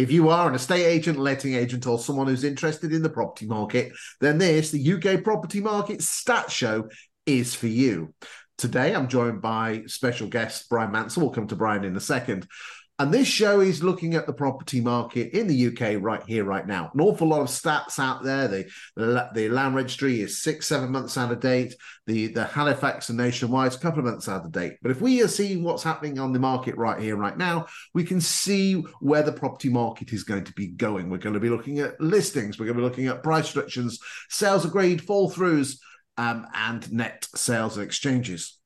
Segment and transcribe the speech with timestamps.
[0.00, 3.44] If you are an estate agent, letting agent, or someone who's interested in the property
[3.44, 6.88] market, then this, the UK Property Market Stat Show,
[7.26, 8.14] is for you.
[8.56, 11.24] Today, I'm joined by special guest Bryan Mansell.
[11.24, 12.48] We'll come to Bryan in a second.
[13.00, 16.66] And this show is looking at the property market in the UK right here, right
[16.66, 16.90] now.
[16.92, 18.46] An awful lot of stats out there.
[18.46, 21.74] The, the, the land registry is six, seven months out of date.
[22.06, 24.74] The, the Halifax and Nationwide is a couple of months out of date.
[24.82, 28.04] But if we are seeing what's happening on the market right here, right now, we
[28.04, 31.08] can see where the property market is going to be going.
[31.08, 32.58] We're going to be looking at listings.
[32.58, 33.98] We're going to be looking at price reductions,
[34.28, 35.78] sales agreed, fall throughs,
[36.18, 38.59] um, and net sales and exchanges.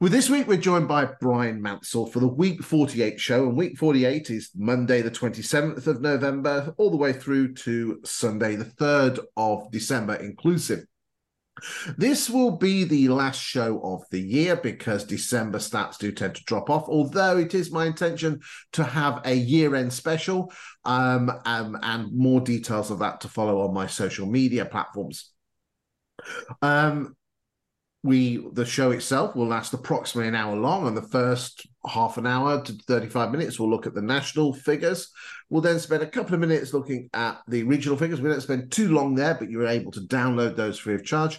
[0.00, 3.76] Well, this week we're joined by Bryan Mansell for the Week 48 show, and Week
[3.76, 9.18] 48 is Monday, the 27th of November, all the way through to Sunday, the 3rd
[9.36, 10.86] of December, inclusive.
[11.98, 16.44] This will be the last show of the year because December stats do tend to
[16.44, 16.88] drop off.
[16.88, 18.40] Although it is my intention
[18.72, 20.50] to have a year-end special,
[20.86, 25.30] um, um, and more details of that to follow on my social media platforms.
[26.62, 27.16] Um,
[28.02, 32.26] we the show itself will last approximately an hour long and the first half an
[32.26, 35.10] hour to 35 minutes we'll look at the national figures.
[35.50, 38.20] We'll then spend a couple of minutes looking at the regional figures.
[38.20, 41.38] We don't spend too long there but you're able to download those free of charge.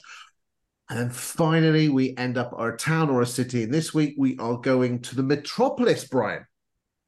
[0.89, 4.37] And then finally we end up our town or a city and this week we
[4.37, 6.45] are going to the metropolis bryan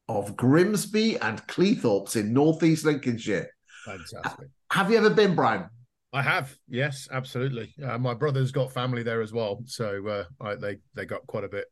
[0.09, 3.49] of grimsby and cleethorpes in northeast lincolnshire.
[3.85, 4.47] Fantastic.
[4.71, 5.69] Have you ever been bryan
[6.13, 7.73] I have, yes, absolutely.
[7.83, 11.43] Uh, my brother's got family there as well, so uh, I, they they got quite
[11.43, 11.65] a bit.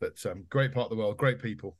[0.00, 1.76] But um, great part of the world, great people.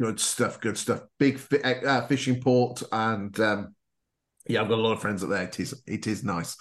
[0.00, 1.02] Good stuff, good stuff.
[1.18, 3.74] Big uh, fishing port, and um,
[4.48, 5.44] yeah, I've got a lot of friends up there.
[5.44, 6.56] It is it is nice.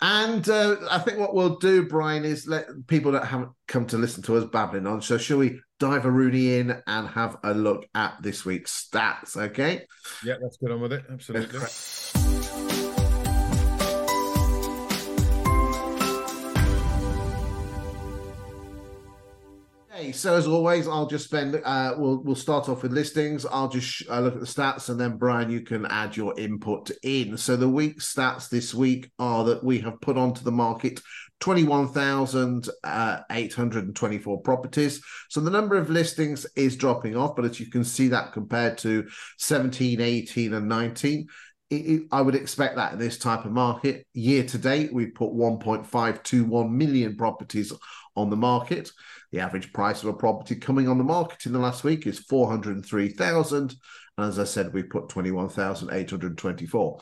[0.00, 3.96] And uh, I think what we'll do, Bryan, is let people that haven't come to
[3.96, 5.00] listen to us babbling on.
[5.00, 9.36] So, shall we dive a Rooney in and have a look at this week's stats?
[9.36, 9.86] Okay.
[10.22, 11.04] Yeah, let's get on with it.
[11.10, 11.60] Absolutely.
[19.96, 21.58] Okay, so as always, I'll just spend.
[21.64, 23.46] Uh, we'll we'll start off with listings.
[23.46, 26.90] I'll just uh, look at the stats, and then Bryan, you can add your input
[27.02, 27.38] in.
[27.38, 31.00] So the week stats this week are that we have put onto the market
[31.40, 35.00] twenty one thousand uh, eight hundred and twenty four properties.
[35.30, 38.76] So the number of listings is dropping off, but as you can see, that compared
[38.78, 39.08] to
[39.38, 41.26] 17, 18, and nineteen.
[42.12, 44.06] I would expect that in this type of market.
[44.12, 47.72] Year to date, we've put 1.521 million properties
[48.14, 48.92] on the market.
[49.32, 52.18] The average price of a property coming on the market in the last week is
[52.20, 53.74] 403,000.
[54.18, 57.00] And as I said, we put 21,824.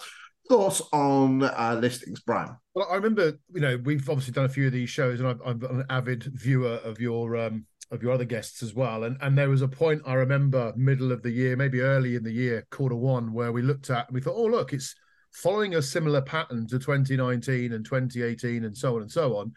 [0.49, 2.57] Thoughts on uh, listings, Bryan?
[2.75, 5.41] Well, I remember, you know, we've obviously done a few of these shows, and I'm,
[5.45, 9.05] I'm an avid viewer of your um, of your other guests as well.
[9.05, 12.25] And and there was a point I remember, middle of the year, maybe early in
[12.25, 14.95] the year, quarter one, where we looked at and we thought, oh look, it's
[15.33, 19.53] following a similar pattern to 2019 and 2018 and so on and so on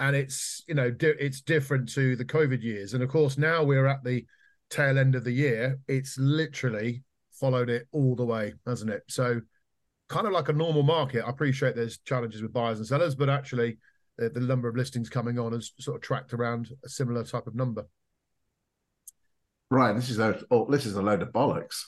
[0.00, 2.94] and it's you know di- it's different to the covid years.
[2.94, 4.26] And of course now we're at the
[4.68, 7.02] tail end of the year it's literally
[7.32, 9.02] followed it all the way hasn't it?
[9.08, 9.40] So
[10.08, 13.30] kind of like a normal market i appreciate there's challenges with buyers and sellers but
[13.30, 13.78] actually
[14.20, 17.46] the, the number of listings coming on has sort of tracked around a similar type
[17.46, 17.86] of number.
[19.70, 21.84] Right this is a oh, this is a load of bollocks.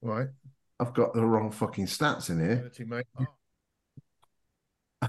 [0.00, 0.28] Right.
[0.78, 2.70] I've got the wrong fucking stats in here
[3.18, 3.26] oh.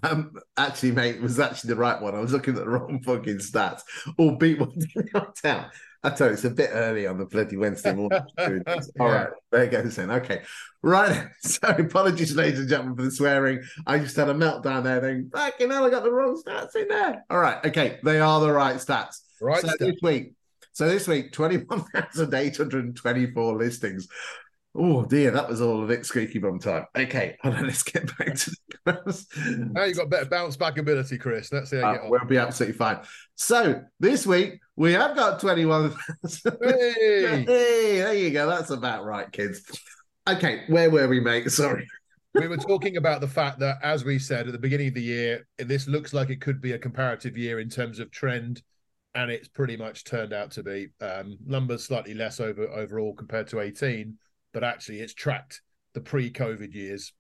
[0.04, 2.16] Um, actually, mate, it was actually the right one.
[2.16, 3.82] I was looking at the wrong fucking stats.
[4.18, 4.74] All beat one
[5.44, 5.70] down.
[6.04, 8.22] I tell you, it's a bit early on the bloody Wednesday morning.
[8.38, 8.80] yeah.
[9.00, 10.12] All right, there it goes then.
[10.12, 10.42] Okay,
[10.82, 11.28] right.
[11.42, 13.64] So, apologies, ladies and gentlemen, for the swearing.
[13.86, 15.00] I just had a meltdown there.
[15.00, 17.24] Then, fucking hell, I got the wrong stats in there.
[17.30, 19.22] All right, okay, they are the right stats.
[19.42, 19.62] Right.
[19.62, 20.34] So this week,
[20.74, 24.08] so this week, twenty-one thousand eight hundred twenty-four listings.
[24.80, 26.86] Oh dear, that was all a bit squeaky bum time.
[26.96, 28.52] Okay, hold on, let's get back to
[28.86, 31.52] the Now you've got better bounce back ability, Chris.
[31.52, 32.10] Let's see how you uh, get on.
[32.12, 33.00] We'll be absolutely fine.
[33.34, 35.96] So this week we have got 21.
[36.44, 36.54] Hey.
[36.62, 38.48] hey, there you go.
[38.48, 39.64] That's about right, kids.
[40.30, 41.50] Okay, where were we, mate?
[41.52, 41.88] Sorry.
[42.36, 45.02] we were talking about the fact that, as we said at the beginning of the
[45.02, 48.62] year, this looks like it could be a comparative year in terms of trend,
[49.16, 50.90] and it's pretty much turned out to be.
[51.02, 54.16] Um, numbers slightly less over overall compared to 18
[54.58, 55.62] but actually it's tracked
[55.94, 57.14] the pre-COVID years.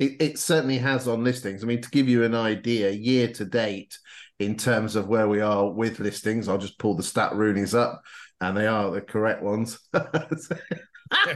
[0.00, 1.62] It, it, certainly has on listings.
[1.62, 3.96] I mean, to give you an idea, year to date,
[4.40, 8.02] in terms of where we are with listings, I'll just pull the stat Roonies up,
[8.40, 9.78] and they are the correct ones.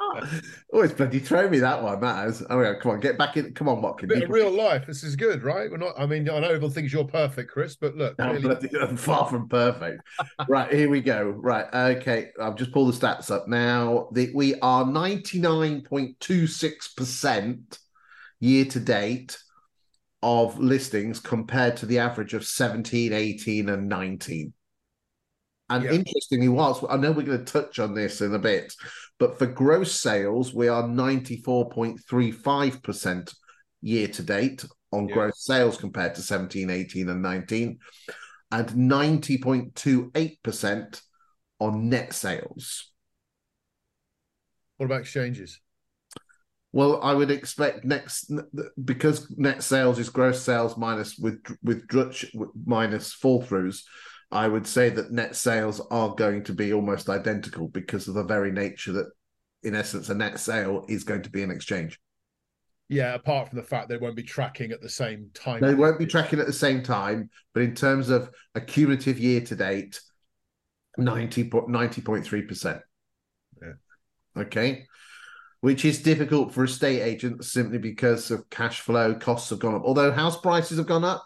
[0.00, 2.00] oh, it's bloody throw me that one.
[2.00, 2.44] That is.
[2.50, 3.52] Oh, yeah, come on, get back in.
[3.54, 4.08] Come on, Watkin.
[4.08, 4.86] Bit of real life.
[4.86, 5.70] This is good, right?
[5.70, 5.94] We're not.
[5.98, 8.40] I mean, I know everyone thinks you're perfect, Chris, but look, really...
[8.40, 10.02] bloody, I'm far from perfect.
[10.48, 11.24] right, here we go.
[11.24, 12.30] Right, okay.
[12.40, 14.08] I've just pulled the stats up now.
[14.12, 17.78] The, we are 99.26%
[18.40, 19.38] year to date
[20.22, 24.52] of listings compared to the average of 17, 18, and 19.
[25.70, 25.92] And yeah.
[25.92, 28.72] interestingly, whilst I know we're going to touch on this in a bit,
[29.18, 33.34] but for gross sales, we are 94.35%
[33.82, 35.14] year to date on yeah.
[35.14, 37.78] gross sales compared to 17, 18, and 19,
[38.50, 41.02] and 90.28%
[41.60, 42.90] on net sales.
[44.78, 45.60] What about exchanges?
[46.72, 48.32] Well, I would expect next
[48.82, 51.86] because net sales is gross sales minus with with
[52.66, 53.82] minus fall throughs.
[54.30, 58.24] I would say that net sales are going to be almost identical because of the
[58.24, 59.10] very nature that,
[59.62, 61.98] in essence, a net sale is going to be an exchange.
[62.90, 65.60] Yeah, apart from the fact they won't be tracking at the same time.
[65.60, 69.42] They won't be tracking at the same time, but in terms of a cumulative year
[69.42, 70.00] to date,
[70.96, 72.80] 90, 90.3%.
[73.62, 73.72] Yeah.
[74.36, 74.86] Okay
[75.60, 79.82] which is difficult for estate agents simply because of cash flow costs have gone up.
[79.84, 81.24] Although house prices have gone up,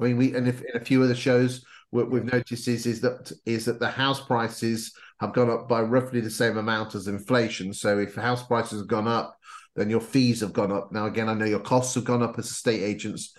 [0.00, 1.64] I mean, we and if in a few of the shows
[1.96, 5.80] what we've noticed is is that is that the house prices have gone up by
[5.80, 7.72] roughly the same amount as inflation.
[7.72, 9.36] So if house prices have gone up,
[9.74, 10.92] then your fees have gone up.
[10.92, 13.34] Now again, I know your costs have gone up as estate agents,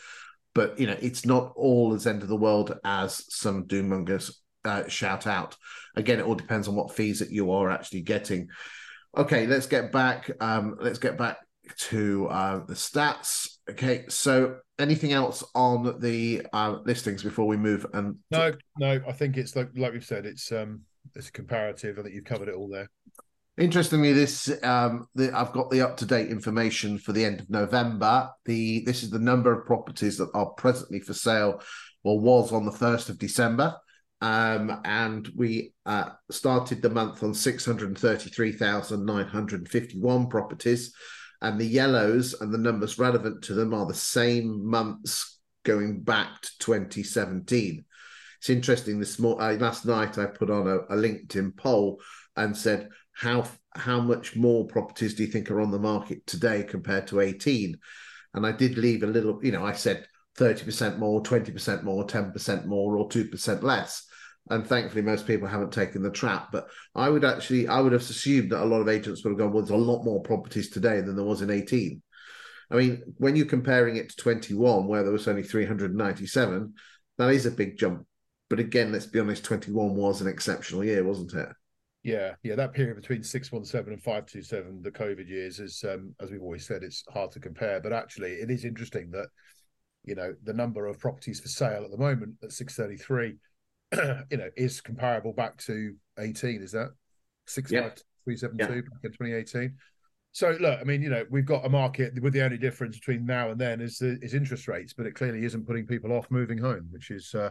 [0.55, 4.31] but you know it's not all as end of the world as some doommongers
[4.65, 5.55] uh, shout out.
[5.95, 8.49] Again, it all depends on what fees that you are actually getting.
[9.15, 10.29] Okay, let's get back.
[10.39, 11.37] Um, let's get back
[11.75, 13.47] to uh, the stats.
[13.69, 17.85] Okay, so anything else on the uh, listings before we move?
[17.93, 20.81] And no, no, I think it's like like we've said, it's um,
[21.15, 21.99] it's a comparative.
[21.99, 22.89] I think you've covered it all there.
[23.57, 27.49] Interestingly, this um, the, I've got the up to date information for the end of
[27.49, 28.29] November.
[28.45, 31.61] The this is the number of properties that are presently for sale,
[32.03, 33.75] or was on the first of December.
[34.19, 40.91] Um, and we uh, started the month on 633,951 properties.
[41.41, 46.41] And the yellows and the numbers relevant to them are the same months going back
[46.41, 47.85] to 2017.
[48.39, 48.99] It's interesting.
[48.99, 51.99] This more uh, last night, I put on a, a LinkedIn poll
[52.35, 56.63] and said, "How how much more properties do you think are on the market today
[56.63, 57.77] compared to 18?"
[58.33, 59.39] And I did leave a little.
[59.43, 60.07] You know, I said
[60.37, 64.06] 30% more, 20% more, 10% more, or 2% less
[64.49, 68.01] and thankfully most people haven't taken the trap but i would actually i would have
[68.01, 70.69] assumed that a lot of agents would have gone well there's a lot more properties
[70.69, 72.01] today than there was in 18
[72.71, 76.73] i mean when you're comparing it to 21 where there was only 397
[77.17, 78.05] that is a big jump.
[78.49, 81.49] But again let's be honest 21 was an exceptional year wasn't it?
[82.03, 86.41] Yeah yeah that period between 617 and 527 the covid years is um, as we've
[86.41, 87.81] always said it's hard to compare.
[87.81, 89.27] But actually it is interesting that
[90.05, 93.37] you know the number of properties for sale at the moment at 633
[94.29, 96.61] you know, is comparable back to 18.
[96.61, 96.91] Is that
[97.45, 97.83] six yeah.
[97.83, 99.75] five three seven two back in 2018?
[100.31, 103.25] So look, I mean, you know, we've got a market with the only difference between
[103.25, 106.29] now and then is the, is interest rates, but it clearly isn't putting people off
[106.29, 107.49] moving home, which is, uh,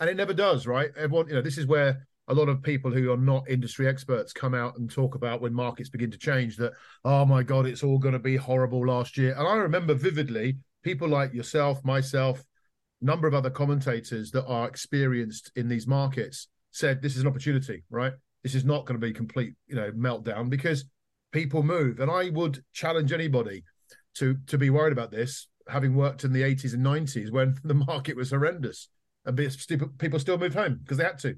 [0.00, 0.90] and it never does, right?
[0.96, 4.32] Everyone, you know, this is where a lot of people who are not industry experts
[4.32, 6.72] come out and talk about when markets begin to change that,
[7.04, 9.34] oh my God, it's all going to be horrible last year.
[9.36, 12.42] And I remember vividly people like yourself, myself,
[13.02, 17.82] number of other commentators that are experienced in these markets said this is an opportunity,
[17.90, 18.12] right?
[18.42, 20.84] This is not going to be complete, you know, meltdown because
[21.32, 22.00] people move.
[22.00, 23.64] And I would challenge anybody
[24.14, 27.74] to to be worried about this, having worked in the 80s and 90s when the
[27.74, 28.88] market was horrendous
[29.24, 29.36] and
[29.98, 31.36] people still move home because they had to.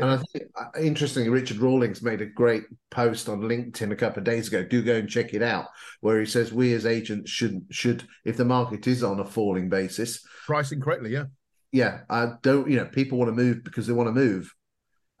[0.00, 4.20] And I think uh, interestingly, Richard Rawlings made a great post on LinkedIn a couple
[4.20, 4.62] of days ago.
[4.62, 5.66] Do go and check it out,
[6.00, 9.68] where he says we as agents should should if the market is on a falling
[9.68, 11.24] basis, pricing correctly, yeah,
[11.72, 12.00] yeah.
[12.08, 14.54] I don't, you know, people want to move because they want to move,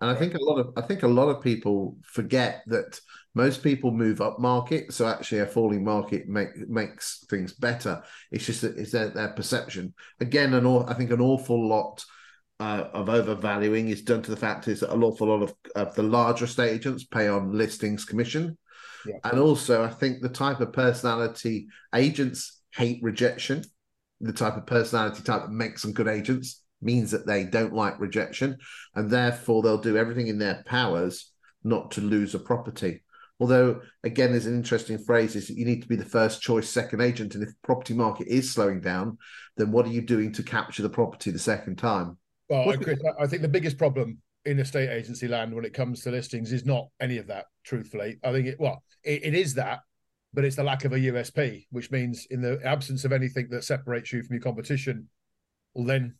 [0.00, 3.00] and I think a lot of I think a lot of people forget that
[3.34, 8.02] most people move up market, so actually a falling market make, makes things better.
[8.32, 9.94] It's just that it's their, their perception.
[10.20, 12.04] Again, an I think an awful lot
[12.60, 15.94] uh, of overvaluing is done to the fact is that an awful lot of, of
[15.94, 18.58] the larger estate agents pay on listings commission.
[19.06, 19.18] Yeah.
[19.24, 23.64] And also, I think the type of personality agents hate rejection.
[24.20, 28.00] The type of personality type that makes them good agents means that they don't like
[28.00, 28.56] rejection,
[28.94, 31.30] and therefore they'll do everything in their powers
[31.62, 33.02] not to lose a property.
[33.40, 36.68] Although, again, there's an interesting phrase is that you need to be the first choice
[36.68, 37.34] second agent.
[37.34, 39.18] And if the property market is slowing down,
[39.56, 42.17] then what are you doing to capture the property the second time?
[42.48, 46.10] Well, Chris, I think the biggest problem in estate agency land when it comes to
[46.10, 47.46] listings is not any of that.
[47.64, 49.80] Truthfully, I think it well, it, it is that,
[50.32, 53.64] but it's the lack of a USP, which means in the absence of anything that
[53.64, 55.08] separates you from your competition,
[55.74, 56.14] well, then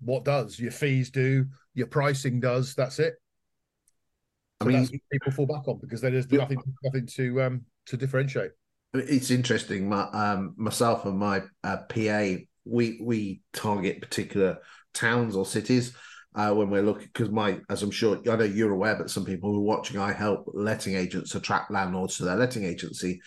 [0.00, 1.46] what does your fees do?
[1.74, 2.74] Your pricing does.
[2.74, 3.14] That's it.
[4.62, 8.50] So I mean, people fall back on because there's nothing, nothing to um to differentiate.
[8.92, 9.88] It's interesting.
[9.88, 12.34] My, um, myself and my uh, PA,
[12.64, 14.58] we we target particular
[14.94, 15.94] towns or cities
[16.34, 19.24] uh, when we're looking because my as i'm sure i know you're aware but some
[19.24, 23.20] people who are watching i help letting agents attract landlords to their letting agency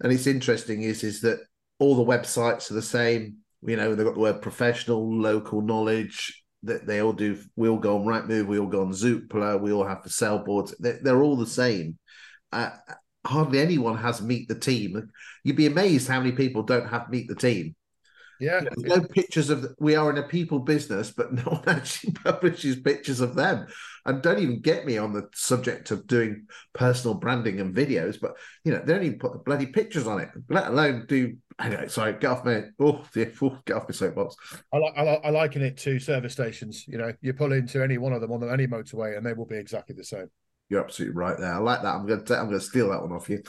[0.00, 1.38] and it's interesting is is that
[1.78, 6.42] all the websites are the same you know they've got the word professional local knowledge
[6.62, 9.72] that they all do we all go on Rightmove, we all go on Zoopla, we
[9.72, 10.74] all have the sell boards.
[10.78, 11.98] They're, they're all the same.
[12.52, 12.70] Uh,
[13.24, 15.10] hardly anyone has meet the team.
[15.44, 17.74] You'd be amazed how many people don't have meet the team.
[18.42, 19.72] Yeah, There's no pictures of.
[19.78, 23.68] We are in a people business, but no one actually publishes pictures of them.
[24.04, 28.20] And don't even get me on the subject of doing personal branding and videos.
[28.20, 31.36] But you know, they don't even put the bloody pictures on it, let alone do.
[31.60, 32.62] Anyway, sorry, get off me.
[32.80, 33.04] Oh,
[33.42, 34.34] oh, get off my soapbox.
[34.72, 34.94] I like.
[34.96, 36.84] I, like, I liken it to service stations.
[36.88, 39.46] You know, you pull into any one of them on any motorway, and they will
[39.46, 40.26] be exactly the same.
[40.68, 41.54] You're absolutely right there.
[41.54, 41.94] I like that.
[41.94, 42.36] I'm going to.
[42.36, 43.40] I'm going to steal that one off you.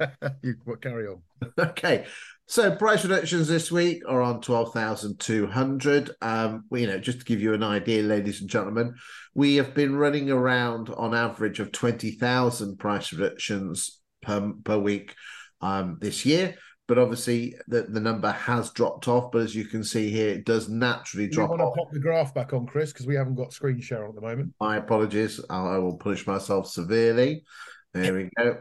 [0.42, 1.22] you carry on.
[1.58, 2.04] Okay.
[2.50, 6.10] So price reductions this week are on twelve thousand two hundred.
[6.22, 8.94] Um, you know, just to give you an idea, ladies and gentlemen,
[9.34, 15.14] we have been running around on average of twenty thousand price reductions per per week
[15.60, 16.54] um, this year.
[16.86, 19.30] But obviously, the, the number has dropped off.
[19.30, 21.50] But as you can see here, it does naturally you drop.
[21.50, 24.14] Want to pop the graph back on, Chris, because we haven't got screen share at
[24.14, 24.54] the moment.
[24.58, 25.38] My apologies.
[25.50, 27.44] I will punish myself severely.
[27.92, 28.56] There we go.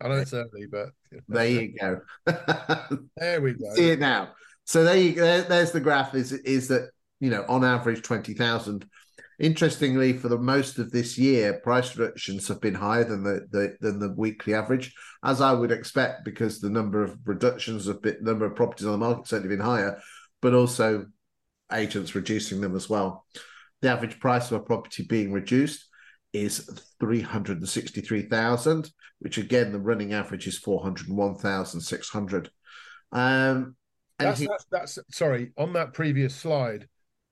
[0.00, 0.90] I know it's early, but
[1.28, 2.00] there you go.
[3.16, 3.74] there we go.
[3.74, 4.30] See it now.
[4.64, 6.14] So there you there, there's the graph.
[6.14, 8.86] Is is that you know on average twenty thousand.
[9.38, 13.76] Interestingly, for the most of this year, price reductions have been higher than the, the
[13.80, 18.22] than the weekly average, as I would expect, because the number of reductions of bit
[18.22, 20.00] number of properties on the market certainly been higher,
[20.40, 21.06] but also
[21.72, 23.26] agents reducing them as well.
[23.82, 25.86] The average price of a property being reduced
[26.42, 26.68] is
[27.00, 28.90] 363,000,
[29.20, 32.50] which again, the running average is 401,600.
[33.12, 33.76] Um,
[34.18, 34.46] that's, he...
[34.46, 36.88] that's, that's, sorry, on that previous slide,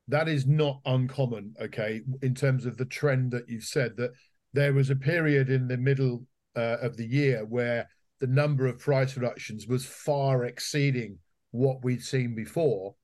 [0.08, 4.12] that is not uncommon, okay, in terms of the trend that you've said that
[4.52, 7.88] there was a period in the middle uh, of the year where
[8.20, 11.18] the number of price reductions was far exceeding
[11.50, 12.94] what we'd seen before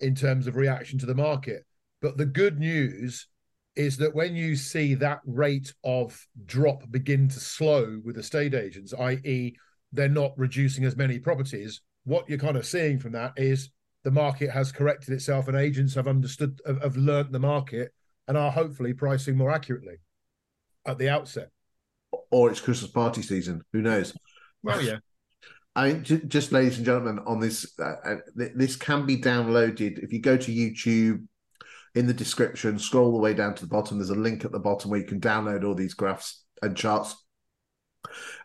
[0.00, 1.64] in terms of reaction to the market.
[2.00, 3.26] But the good news
[3.78, 8.52] is that when you see that rate of drop begin to slow with the estate
[8.52, 9.56] agents, i.e.,
[9.92, 13.70] they're not reducing as many properties, what you're kind of seeing from that is
[14.02, 17.92] the market has corrected itself and agents have understood, have, have learned the market
[18.26, 19.94] and are hopefully pricing more accurately
[20.84, 21.50] at the outset.
[22.32, 23.62] Or it's Christmas party season.
[23.72, 24.12] Who knows?
[24.62, 24.98] Well, yeah.
[25.76, 30.20] I just, ladies and gentlemen, on this, uh, uh this can be downloaded if you
[30.20, 31.26] go to YouTube,
[31.98, 32.78] in the description.
[32.78, 33.98] Scroll all the way down to the bottom.
[33.98, 37.16] There's a link at the bottom where you can download all these graphs and charts.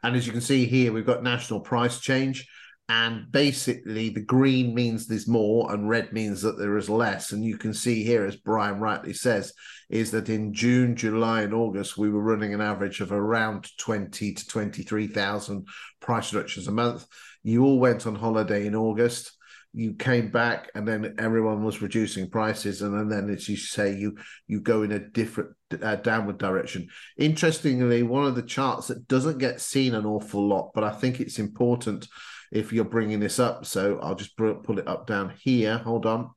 [0.02, 2.48] And as you can see here, we've got national price change.
[2.90, 7.32] And basically, the green means there's more, and red means that there is less.
[7.32, 9.54] And you can see here, as Brian rightly says,
[9.90, 14.34] is that in June, July, and August, we were running an average of around 20
[14.34, 15.68] to 23,000
[16.02, 17.06] price reductions a month.
[17.44, 19.32] You all went on holiday in August
[19.74, 24.16] you came back and then everyone was reducing prices and, then as you say you
[24.48, 25.50] you go in a different
[25.82, 26.88] uh, downward direction.
[27.18, 31.20] Interestingly one of the charts that doesn't get seen an awful lot but i think
[31.20, 32.08] it's important
[32.52, 35.80] if you're bringing this up so i'll just pull it up down here.
[35.80, 36.30] Hold on.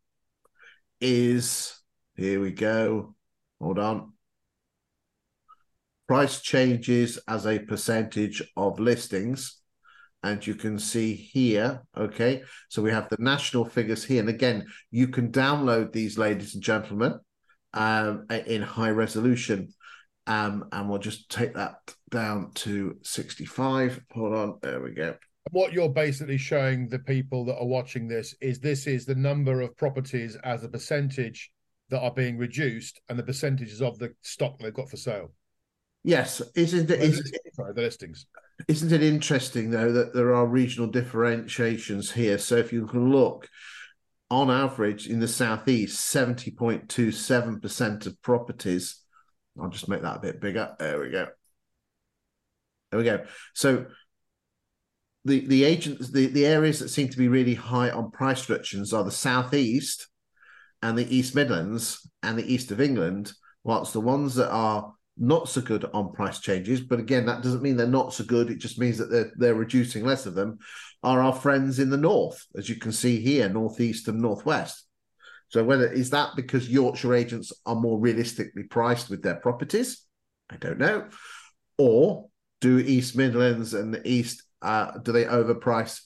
[1.00, 1.78] Is
[2.14, 3.14] here we go.
[3.60, 4.12] Hold on.
[6.08, 9.60] Price changes as a percentage of listings
[10.22, 14.20] and you can see here, okay, so we have the national figures here.
[14.20, 17.20] And again, you can download these, ladies and gentlemen,
[17.72, 19.68] um, in high resolution.
[20.26, 21.76] Um, and we'll just take that
[22.10, 24.00] down to 65.
[24.12, 25.14] Hold on, there we go.
[25.52, 29.60] What you're basically showing the people that are watching this is this is the number
[29.60, 31.52] of properties as a percentage
[31.90, 35.32] that are being reduced and the percentages of the stock they've got for sale.
[36.02, 37.00] Yes, isn't it?
[37.00, 38.26] Is, sorry, the listings.
[38.68, 42.38] Isn't it interesting though that there are regional differentiations here?
[42.38, 43.48] So if you can look,
[44.28, 49.02] on average in the southeast, seventy point two seven percent of properties.
[49.60, 50.74] I'll just make that a bit bigger.
[50.78, 51.28] There we go.
[52.90, 53.24] There we go.
[53.54, 53.86] So
[55.24, 58.92] the the agents the, the areas that seem to be really high on price reductions
[58.92, 60.08] are the southeast
[60.82, 63.32] and the East Midlands and the east of England,
[63.64, 67.62] whilst the ones that are not so good on price changes, but again, that doesn't
[67.62, 68.50] mean they're not so good.
[68.50, 70.58] It just means that they're they're reducing less of them.
[71.02, 74.86] Are our friends in the north, as you can see here, northeast and northwest.
[75.48, 80.04] So whether is that because Yorkshire agents are more realistically priced with their properties,
[80.50, 81.08] I don't know,
[81.78, 82.28] or
[82.60, 86.00] do East Midlands and the East uh, do they overprice?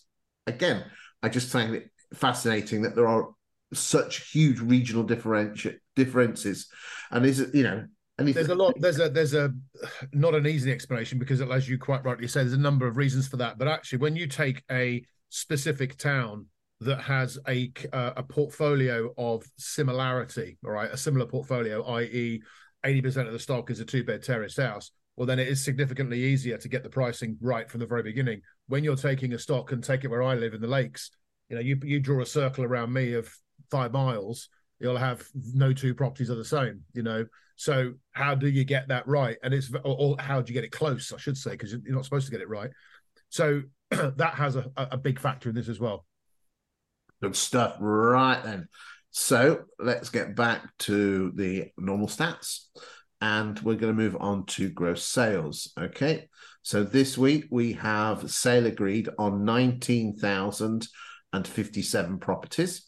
[0.47, 0.85] Again,
[1.23, 3.29] I just find it fascinating that there are
[3.73, 6.69] such huge regional differenti- differences,
[7.11, 7.87] and is it you know
[8.21, 8.35] Anything.
[8.35, 8.75] There's a lot.
[8.79, 9.53] There's a there's a
[10.13, 13.29] not an easy explanation because, as you quite rightly say, there's a number of reasons
[13.29, 13.59] for that.
[13.59, 16.47] But actually, when you take a specific town
[16.81, 22.43] that has a uh, a portfolio of similarity, all right, a similar portfolio, i.e.,
[22.85, 24.91] eighty percent of the stock is a two bed terraced house.
[25.17, 28.41] Well, then it is significantly easier to get the pricing right from the very beginning.
[28.69, 31.11] When you're taking a stock and take it where I live in the lakes,
[31.49, 33.31] you know, you you draw a circle around me of
[33.71, 34.49] five miles,
[34.79, 36.83] you'll have no two properties are the same.
[36.95, 37.27] You know,
[37.61, 39.37] so how do you get that right?
[39.43, 41.13] And it's or, or how do you get it close?
[41.13, 42.71] I should say because you're not supposed to get it right.
[43.29, 46.07] So that has a, a big factor in this as well.
[47.21, 47.77] Good stuff.
[47.79, 48.67] Right then.
[49.11, 52.61] So let's get back to the normal stats
[53.21, 55.71] and we're going to move on to gross sales.
[55.79, 56.31] Okay.
[56.63, 62.87] So this week we have sale agreed on 19,057 properties.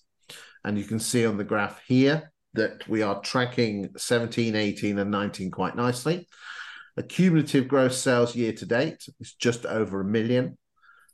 [0.64, 5.10] And you can see on the graph here that we are tracking 17, 18, and
[5.10, 6.28] 19 quite nicely.
[6.96, 10.58] A cumulative gross sales year to date is just over a million.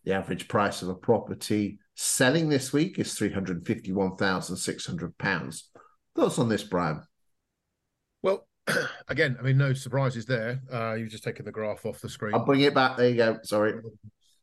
[0.04, 5.62] The average price of a property selling this week is £351,600.
[6.16, 7.02] Thoughts on this, Bryan?
[8.22, 8.48] Well,
[9.08, 10.60] again, I mean, no surprises there.
[10.72, 12.34] Uh, you've just taken the graph off the screen.
[12.34, 12.96] I'll bring it back.
[12.96, 13.38] There you go.
[13.42, 13.74] Sorry.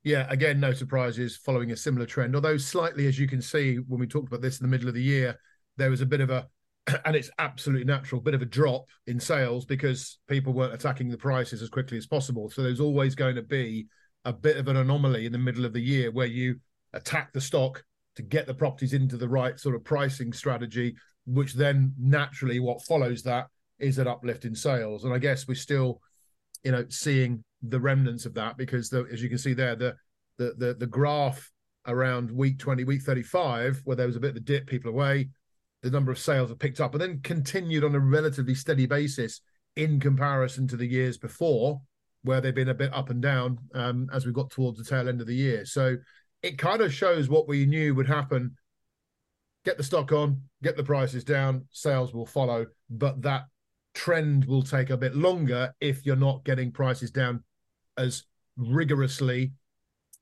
[0.03, 2.35] Yeah, again, no surprises following a similar trend.
[2.35, 4.93] Although slightly, as you can see, when we talked about this in the middle of
[4.93, 5.39] the year,
[5.77, 6.47] there was a bit of a
[7.05, 11.17] and it's absolutely natural, bit of a drop in sales because people weren't attacking the
[11.17, 12.49] prices as quickly as possible.
[12.49, 13.87] So there's always going to be
[14.23, 16.59] a bit of an anomaly in the middle of the year where you
[16.93, 17.83] attack the stock
[18.15, 22.83] to get the properties into the right sort of pricing strategy, which then naturally what
[22.83, 23.47] follows that
[23.79, 25.03] is an uplift in sales.
[25.03, 26.01] And I guess we're still,
[26.63, 29.95] you know, seeing the remnants of that because the, as you can see there, the
[30.37, 31.51] the the, the graph
[31.87, 35.29] around week 20, week 35, where there was a bit of a dip, people away,
[35.85, 39.41] the number of sales have picked up and then continued on a relatively steady basis
[39.75, 41.79] in comparison to the years before,
[42.23, 45.07] where they've been a bit up and down um, as we got towards the tail
[45.07, 45.63] end of the year.
[45.63, 45.97] So
[46.41, 48.55] it kind of shows what we knew would happen.
[49.63, 53.43] Get the stock on, get the prices down, sales will follow, but that
[53.93, 57.43] trend will take a bit longer if you're not getting prices down
[57.95, 58.23] as
[58.57, 59.51] rigorously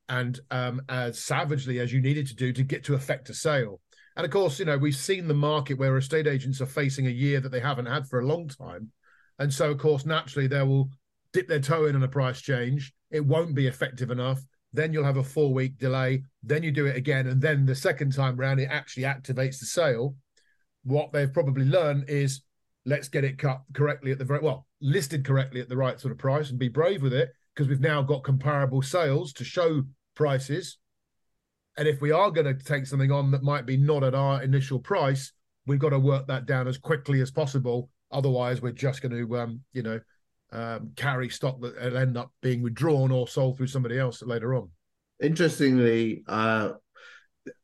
[0.10, 3.80] and um, as savagely as you needed to do to get to effect a sale.
[4.16, 7.12] And of course, you know, we've seen the market where estate agents are facing a
[7.12, 8.92] year that they haven't had for a long time.
[9.40, 10.90] And so, of course, naturally, they will
[11.32, 12.94] dip their toe in on a price change.
[13.10, 14.42] It won't be effective enough.
[14.72, 16.24] Then you'll have a four week delay.
[16.44, 17.28] Then you do it again.
[17.28, 20.16] And then the second time round, it actually activates the sale.
[20.84, 22.42] What they've probably learned is
[22.86, 26.12] let's get it cut correctly at the very well, listed correctly at the right sort
[26.12, 29.84] of price and be brave with it because we've now got comparable sales to show
[30.16, 30.78] prices
[31.78, 34.44] and if we are going to take something on that might be not at our
[34.44, 35.32] initial price,
[35.66, 37.90] we've got to work that down as quickly as possible.
[38.12, 40.00] Otherwise, we're just going to, um, you know,
[40.52, 44.54] um, carry stock that will end up being withdrawn or sold through somebody else later
[44.54, 44.70] on.
[45.20, 46.74] Interestingly, uh,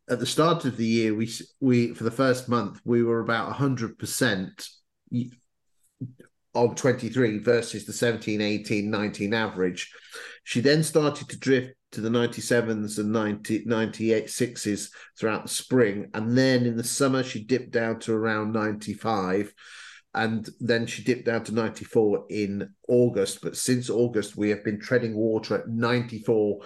[0.10, 3.54] at the start of the year, we we for the first month we were about
[3.54, 4.68] hundred percent
[6.56, 9.92] on 23 versus the 17, 18, 19 average.
[10.44, 16.10] She then started to drift to the 97s and 90, 98 sixes throughout the spring.
[16.14, 19.54] And then in the summer, she dipped down to around 95.
[20.14, 23.42] And then she dipped down to 94 in August.
[23.42, 26.62] But since August, we have been treading water at 94%.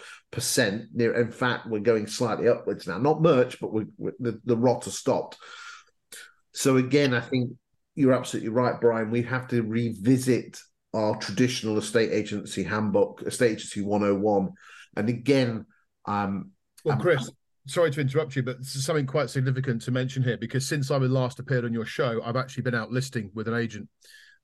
[0.94, 2.98] Near, in fact, we're going slightly upwards now.
[2.98, 5.38] Not much, but we, we, the, the rot has stopped.
[6.54, 7.52] So again, I think
[7.96, 9.12] you're absolutely right, Bryan.
[9.12, 10.60] We have to revisit
[10.94, 14.52] our traditional estate agency handbook, estate agency 101
[14.95, 15.65] and again,
[16.06, 16.51] um,
[16.84, 17.29] well, Chris,
[17.67, 21.39] sorry to interrupt you, but something quite significant to mention here because since I last
[21.39, 23.88] appeared on your show, I've actually been out listing with an agent,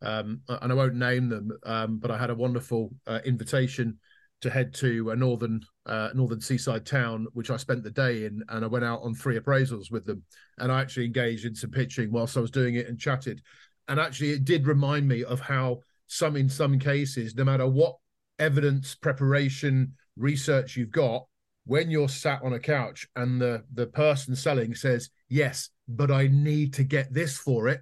[0.02, 4.00] um, and I won't name them, um, but I had a wonderful uh, invitation
[4.42, 8.42] to head to a northern uh, northern seaside town, which I spent the day in,
[8.50, 10.24] and I went out on three appraisals with them,
[10.58, 13.42] and I actually engaged in some pitching whilst I was doing it and chatted,
[13.88, 17.96] and actually it did remind me of how some in some cases, no matter what
[18.40, 21.26] evidence preparation research you've got
[21.66, 26.28] when you're sat on a couch and the the person selling says yes but i
[26.28, 27.82] need to get this for it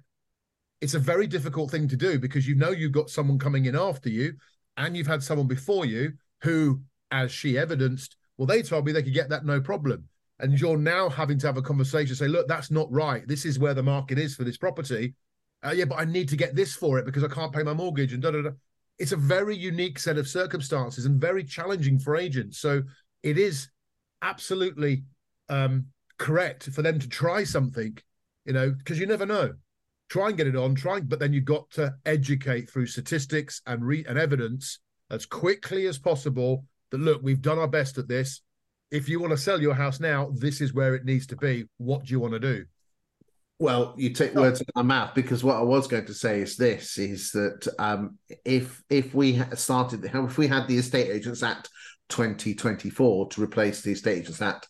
[0.80, 3.74] it's a very difficult thing to do because you know you've got someone coming in
[3.74, 4.34] after you
[4.76, 9.02] and you've had someone before you who, as she evidenced, well, they told me they
[9.02, 10.04] could get that no problem.
[10.38, 13.26] And you're now having to have a conversation, say, look, that's not right.
[13.26, 15.14] This is where the market is for this property.
[15.66, 17.74] Uh, yeah, but I need to get this for it because I can't pay my
[17.74, 18.50] mortgage and da da da.
[18.98, 22.58] It's a very unique set of circumstances and very challenging for agents.
[22.58, 22.82] So
[23.22, 23.68] it is
[24.22, 25.04] absolutely
[25.48, 25.86] um,
[26.18, 27.96] correct for them to try something,
[28.44, 29.52] you know, because you never know
[30.08, 33.84] try and get it on, try, but then you've got to educate through statistics and
[33.84, 34.80] re- and evidence
[35.10, 38.40] as quickly as possible that look, we've done our best at this.
[38.90, 41.66] If you want to sell your house now, this is where it needs to be.
[41.76, 42.64] What do you want to do?
[43.60, 46.40] Well, you take words out of my mouth because what I was going to say
[46.40, 51.42] is this: is that um, if if we started, if we had the Estate Agents
[51.42, 51.68] Act
[52.08, 54.68] 2024 to replace the Estate Agents Act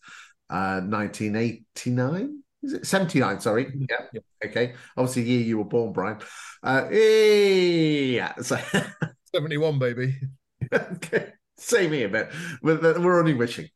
[0.49, 3.41] uh, 1989, is it 79?
[3.41, 3.67] Sorry.
[3.67, 3.85] Mm-hmm.
[3.91, 4.07] Yeah.
[4.13, 4.21] yeah.
[4.45, 4.75] Okay.
[4.97, 6.19] Obviously, the year you were born, Bryan.
[6.63, 8.35] Uh, yeah.
[8.41, 8.59] So
[9.35, 10.17] 71, baby.
[10.73, 11.33] okay.
[11.59, 12.31] Same here, but
[12.63, 13.69] we're only wishing.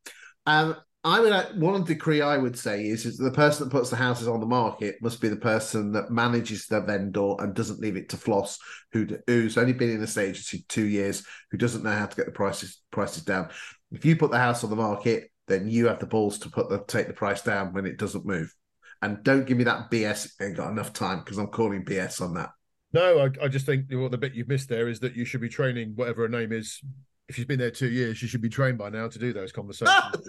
[0.46, 3.90] Um, I would uh, one decree I would say is, is the person that puts
[3.90, 7.80] the houses on the market must be the person that manages the vendor and doesn't
[7.80, 8.58] leave it to floss,
[8.92, 12.16] who who's only been in the stage for two years, who doesn't know how to
[12.16, 13.48] get the prices prices down.
[13.90, 16.68] If you put the house on the market, then you have the balls to put
[16.68, 18.54] the take the price down when it doesn't move.
[19.00, 20.40] And don't give me that BS.
[20.40, 22.50] Ain't got enough time because I'm calling BS on that.
[22.92, 25.40] No, I, I just think well, the bit you've missed there is that you should
[25.40, 26.80] be training whatever her name is.
[27.28, 29.50] If she's been there two years, she should be trained by now to do those
[29.60, 30.28] conversations.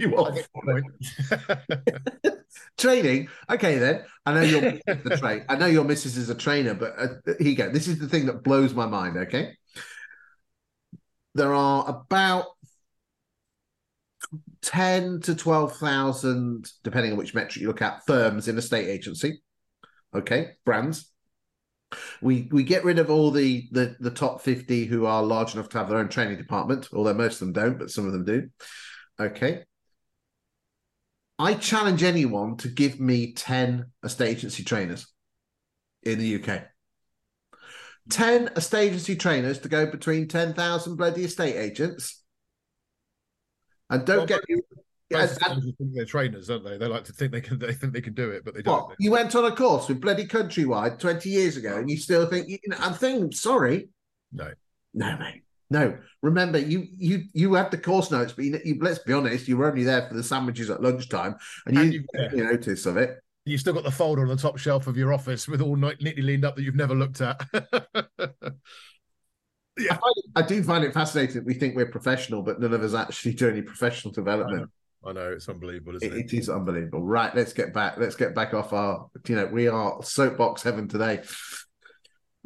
[0.00, 0.34] You are
[2.78, 3.28] training.
[3.50, 5.44] Okay, then I know you're the train.
[5.48, 7.08] I know your missus is a trainer, but uh,
[7.38, 7.70] here you go.
[7.70, 9.16] This is the thing that blows my mind.
[9.16, 9.56] Okay,
[11.34, 12.46] there are about
[14.62, 19.40] 10 to 12,000, depending on which metric you look at, firms in a state agency.
[20.14, 21.10] Okay, brands.
[22.22, 25.68] We we get rid of all the, the the top 50 who are large enough
[25.70, 28.24] to have their own training department, although most of them don't, but some of them
[28.24, 28.48] do.
[29.20, 29.64] Okay.
[31.40, 35.06] I challenge anyone to give me 10 estate agency trainers
[36.02, 36.64] in the UK.
[38.10, 42.22] 10 estate agency trainers to go between 10,000 bloody estate agents
[43.88, 46.76] and don't well, get think they're trainers, don't they?
[46.76, 47.58] They like to think they can.
[47.58, 48.88] They think they can do it, but they don't.
[48.88, 52.26] What, you went on a course with bloody Countrywide twenty years ago, and you still
[52.26, 52.76] think you know?
[52.78, 53.88] I'm thinking, sorry,
[54.32, 54.52] no,
[54.94, 55.96] no, mate, no.
[56.22, 59.56] Remember, you you you had the course notes, but you, you, let's be honest, you
[59.56, 62.28] were only there for the sandwiches at lunchtime, and, and you yeah.
[62.32, 63.20] you notice of it.
[63.46, 66.22] You've still got the folder on the top shelf of your office with all neatly
[66.22, 67.40] leaned up that you've never looked at.
[69.78, 69.96] yeah.
[70.02, 73.32] I, I, do find it fascinating we think we're professional, but none of us actually
[73.34, 74.70] do any professional development.
[75.04, 76.26] I know, it's unbelievable, isn't it?
[76.26, 77.02] It is unbelievable.
[77.02, 77.96] Right, let's get back.
[77.96, 79.08] Let's get back off our.
[79.26, 81.22] You know, we are soapbox heaven today.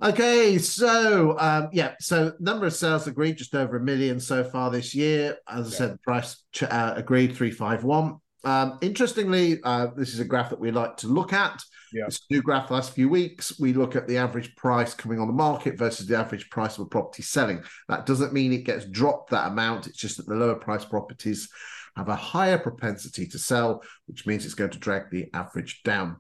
[0.02, 4.70] Okay, so um, yeah, so number of sales agreed just over a million so far
[4.70, 5.37] this year.
[5.48, 5.76] As I yeah.
[5.76, 8.16] said, price uh, agreed three five one.
[8.42, 11.62] Um, interestingly, uh, this is a graph that we like to look at.
[11.92, 12.07] Yeah.
[12.07, 13.59] It's a new graph last few weeks.
[13.61, 16.87] We look at the average price coming on the market versus the average price of
[16.87, 17.62] a property selling.
[17.88, 19.87] That doesn't mean it gets dropped that amount.
[19.87, 21.48] It's just that the lower price properties
[21.96, 26.16] have a higher propensity to sell, which means it's going to drag the average down.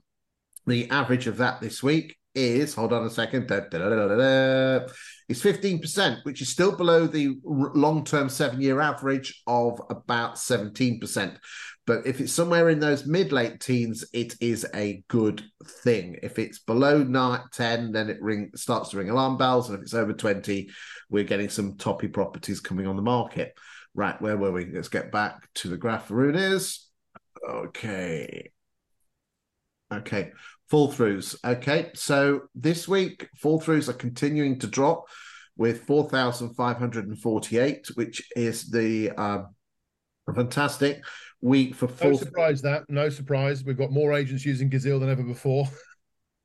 [0.66, 3.50] The average of that this week is, hold on a second,
[5.28, 11.36] is 15%, which is still below the long term seven year average of about 17%.
[11.86, 15.44] But if it's somewhere in those mid late teens, it is a good
[15.82, 16.16] thing.
[16.22, 19.68] If it's below nine, 10, then it ring starts to ring alarm bells.
[19.68, 20.70] And if it's over 20,
[21.10, 23.54] we're getting some toppy properties coming on the market.
[23.94, 24.66] Right, where were we?
[24.72, 26.10] Let's get back to the graph.
[26.10, 26.88] Arun is
[27.48, 28.50] okay.
[29.92, 30.32] Okay,
[30.68, 31.36] fall throughs.
[31.44, 35.04] Okay, so this week, fall throughs are continuing to drop
[35.56, 39.42] with 4,548, which is the uh,
[40.34, 41.02] fantastic
[41.40, 42.12] week for full.
[42.12, 42.84] No surprise that.
[42.88, 43.64] No surprise.
[43.64, 45.66] We've got more agents using Gazeal than ever before.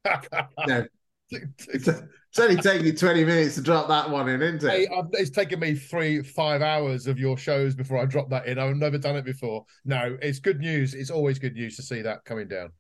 [0.68, 0.86] no.
[1.32, 4.90] It's only taking you 20 minutes to drop that one in, isn't it?
[4.90, 8.60] Hey, it's taken me three, five hours of your shows before I drop that in.
[8.60, 9.66] I've never done it before.
[9.86, 10.94] No, it's good news.
[10.94, 12.72] It's always good news to see that coming down.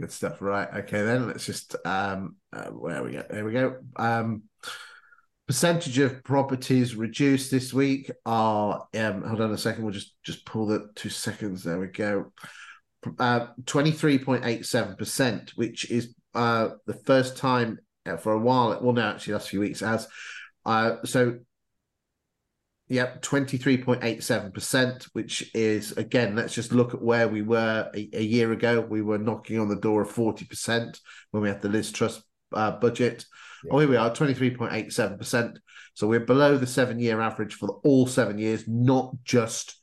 [0.00, 0.40] Good stuff.
[0.40, 0.68] Right.
[0.78, 3.24] Okay, then let's just um uh, where we go.
[3.28, 3.78] There we go.
[3.96, 4.44] Um
[5.48, 10.44] percentage of properties reduced this week are um hold on a second we'll just just
[10.44, 12.30] pull the two seconds there we go
[13.18, 17.78] uh 23.87% which is uh the first time
[18.20, 20.06] for a while well now actually last few weeks as
[20.66, 21.38] uh so
[22.90, 28.52] Yep, 23.87%, which is, again, let's just look at where we were a, a, year
[28.52, 28.80] ago.
[28.80, 30.98] We were knocking on the door of 40%
[31.30, 32.22] when we had the Liz Truss
[32.54, 33.26] uh, budget.
[33.64, 33.70] Yeah.
[33.72, 35.58] Oh, here we are, 23.87%.
[35.92, 39.74] So we're below the seven year average for all seven years, not just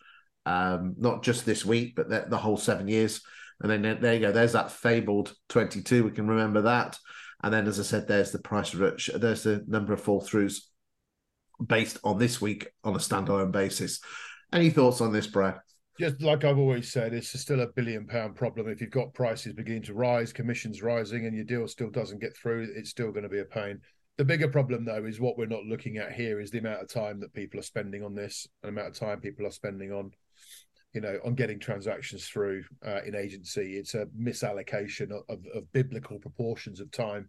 [0.48, 3.22] um, not just this week, but the, the whole seven years.
[3.62, 4.32] And then there you go.
[4.32, 6.04] There's that fabled 22.
[6.04, 6.98] We can remember that.
[7.44, 9.20] And then, as I said, there's the price reduction.
[9.20, 10.62] There's the number of fall throughs
[11.66, 14.00] based on this week on a standalone basis.
[14.52, 15.60] Any thoughts on this, Brad?
[16.00, 18.68] Just like I've always said, it's still a billion pound problem.
[18.68, 22.36] If you've got prices beginning to rise, commissions rising, and your deal still doesn't get
[22.36, 23.80] through, it's still going to be a pain.
[24.18, 26.90] The bigger problem, though, is what we're not looking at here is the amount of
[26.90, 30.12] time that people are spending on this, and amount of time people are spending on
[30.96, 33.76] you know, on getting transactions through uh, in agency.
[33.76, 37.28] It's a misallocation of, of, of, biblical proportions of time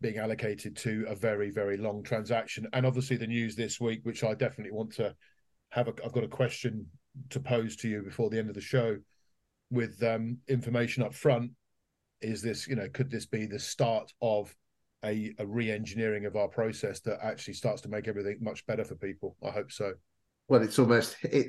[0.00, 2.66] being allocated to a very, very long transaction.
[2.72, 5.14] And obviously, the news this week, which I definitely want to
[5.70, 6.86] have, a, I've got a question
[7.30, 8.96] to pose to you before the end of the show
[9.70, 11.52] with um, information up front.
[12.20, 14.54] Is this, you know, could this be the start of
[15.04, 18.94] a, a re-engineering of our process that actually starts to make everything much better for
[18.94, 19.36] people?
[19.42, 19.92] I hope so.
[20.48, 21.48] Well, it's almost it,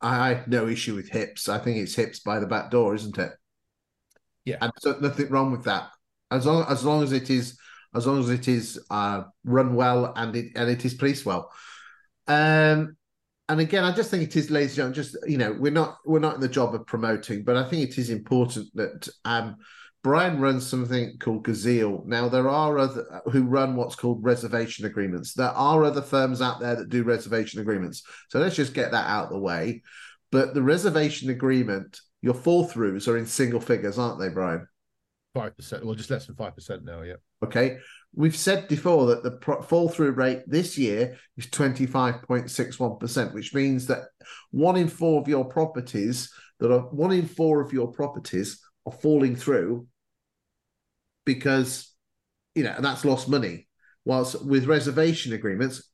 [0.00, 1.48] I have no issue with hips.
[1.48, 3.32] I think it's hips by the back door, isn't it?
[4.44, 4.58] Yeah.
[4.60, 5.90] And so nothing wrong with that.
[6.32, 7.58] As long as long as it is
[7.94, 11.50] as long as it is uh, run well and it and it is policed well.
[12.26, 12.96] Um
[13.48, 15.98] and again, I just think it is, ladies and gentlemen, just you know, we're not
[16.06, 19.56] we're not in the job of promoting, but I think it is important that um
[20.02, 22.04] Bryan runs something called Gazeal.
[22.06, 25.34] Now there are other who run what's called reservation agreements.
[25.34, 28.02] There are other firms out there that do reservation agreements.
[28.28, 29.82] So let's just get that out of the way.
[30.32, 34.66] But the reservation agreement, your fall throughs are in single figures, aren't they, Bryan?
[35.34, 37.02] Five percent, well, just less than five percent now.
[37.02, 37.14] Yeah.
[37.42, 37.78] Okay.
[38.14, 44.08] We've said before that the fall through rate this year is 25.61%, which means that
[44.50, 48.92] one in four of your properties that are one in four of your properties are
[48.92, 49.86] falling through
[51.24, 51.92] because
[52.54, 53.68] you know, that's lost money.
[54.04, 55.90] Whilst with reservation agreements,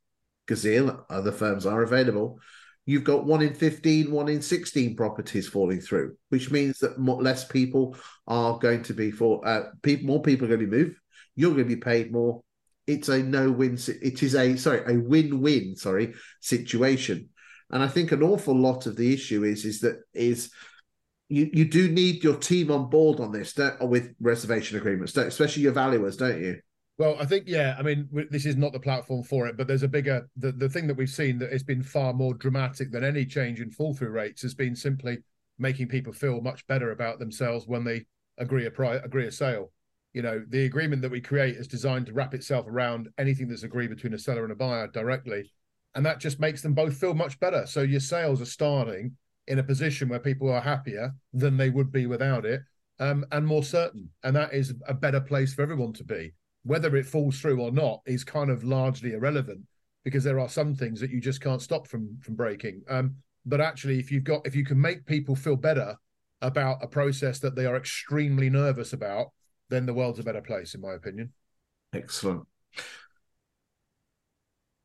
[0.49, 2.41] Gazeal, other firms are available,
[2.89, 7.23] you've got one in 15, one in 16 properties falling through, which means that more,
[7.23, 7.95] less people
[8.27, 10.99] are going to be for uh, people, more people are going to move.
[11.37, 12.41] You're going to be paid more.
[12.87, 13.79] It's a no-win.
[14.01, 15.77] It is a sorry, a win-win.
[15.77, 17.29] Sorry, situation.
[17.71, 20.51] And I think an awful lot of the issue is is that is
[21.29, 25.73] you, you do need your team on board on this with reservation agreements, especially your
[25.73, 26.61] valuers, don't you?
[26.99, 27.77] Well, I think yeah.
[27.79, 30.69] I mean, this is not the platform for it, but there's a bigger the the
[30.69, 33.95] thing that we've seen that has been far more dramatic than any change in fall
[33.95, 35.19] through rates has been simply
[35.59, 38.05] making people feel much better about themselves when they
[38.37, 39.71] agree a price, agree a sale.
[40.13, 43.63] You know, the agreement that we create is designed to wrap itself around anything that's
[43.63, 45.53] agreed between a seller and a buyer directly,
[45.95, 47.65] and that just makes them both feel much better.
[47.67, 51.93] So your sales are starting in a position where people are happier than they would
[51.93, 52.63] be without it
[52.99, 54.11] um, and more certain.
[54.25, 56.33] And that is a better place for everyone to be.
[56.65, 59.61] Whether it falls through or not is kind of largely irrelevant
[60.05, 62.83] because there are some things that you just can't stop from from breaking.
[62.89, 63.17] Um,
[63.47, 65.97] but actually, if you've got if you can make people feel better
[66.43, 69.29] about a process that they are extremely nervous about,
[69.71, 71.33] then the world's a better place, in my opinion.
[71.93, 72.47] Excellent.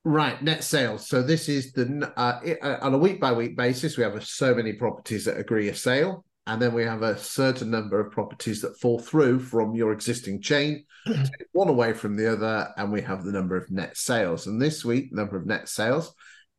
[0.05, 1.07] Right, net sales.
[1.07, 3.95] So this is the uh, uh, on a week by week basis.
[3.97, 7.71] We have so many properties that agree a sale, and then we have a certain
[7.71, 10.83] number of properties that fall through from your existing chain,
[11.53, 14.47] one away from the other, and we have the number of net sales.
[14.47, 16.13] And this week, the number of net sales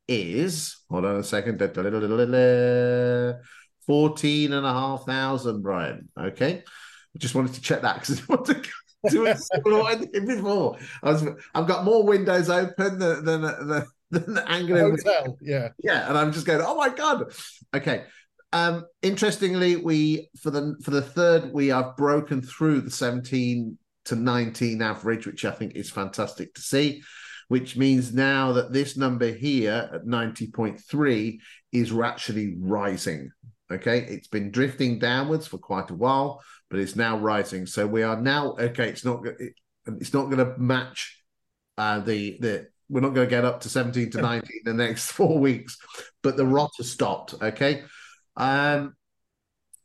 [0.09, 1.59] is hold on a second,
[3.87, 6.09] 14 and a half thousand, Bryan.
[6.19, 6.63] Okay.
[7.15, 8.63] I just wanted to check that because I want to
[9.11, 10.79] doing what I did before.
[11.03, 14.79] I was, I've got more windows open than than, than, than the angle.
[14.79, 17.33] Hotel, yeah, yeah, and I'm just going, oh my god.
[17.75, 18.05] Okay.
[18.55, 24.15] Um, interestingly, we for the for the third we have broken through the 17 to
[24.15, 27.03] 19 average, which I think is fantastic to see.
[27.49, 31.39] Which means now that this number here at 90.3
[31.73, 33.33] is actually rising.
[33.73, 36.41] Okay, it's been drifting downwards for quite a while,
[36.71, 37.67] but it's now rising.
[37.67, 38.89] So we are now okay.
[38.89, 39.55] It's not it,
[39.87, 41.21] it's not going to match
[41.77, 42.69] uh, the the.
[42.89, 45.77] We're not going to get up to 17 to 19 in the next four weeks,
[46.23, 47.35] but the rot has stopped.
[47.43, 47.83] Okay,
[48.37, 48.95] um,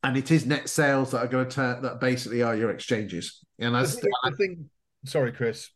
[0.03, 3.43] and it is net sales that are going to turn that basically are your exchanges.
[3.59, 4.69] And as the, the thing,
[5.05, 5.69] sorry, Chris.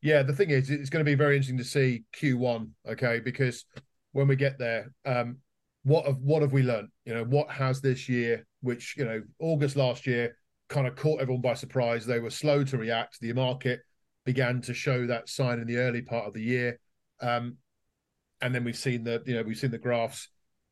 [0.00, 2.70] Yeah, the thing is, it's going to be very interesting to see Q1.
[2.88, 3.64] Okay, because
[4.12, 5.38] when we get there, um,
[5.82, 6.88] what have what have we learned?
[7.04, 10.36] You know, what has this year, which you know, August last year
[10.68, 12.06] kind of caught everyone by surprise.
[12.06, 13.20] They were slow to react.
[13.20, 13.80] The market
[14.24, 16.78] began to show that sign in the early part of the year,
[17.20, 17.56] um,
[18.40, 20.28] and then we've seen the you know we've seen the graphs,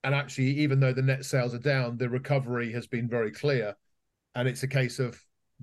[0.06, 3.74] and actually, even though the net sales are down, the recovery has been very clear,
[4.36, 5.20] and it's a case of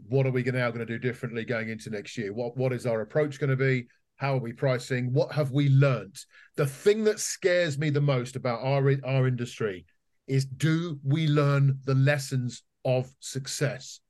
[0.10, 2.34] what are we now going to do differently going into next year?
[2.34, 3.88] What what is our approach going to be?
[4.18, 5.14] How are we pricing?
[5.14, 6.18] What have we learned?
[6.58, 9.86] The thing that scares me the most about our our industry
[10.28, 14.02] is do we learn the lessons of success?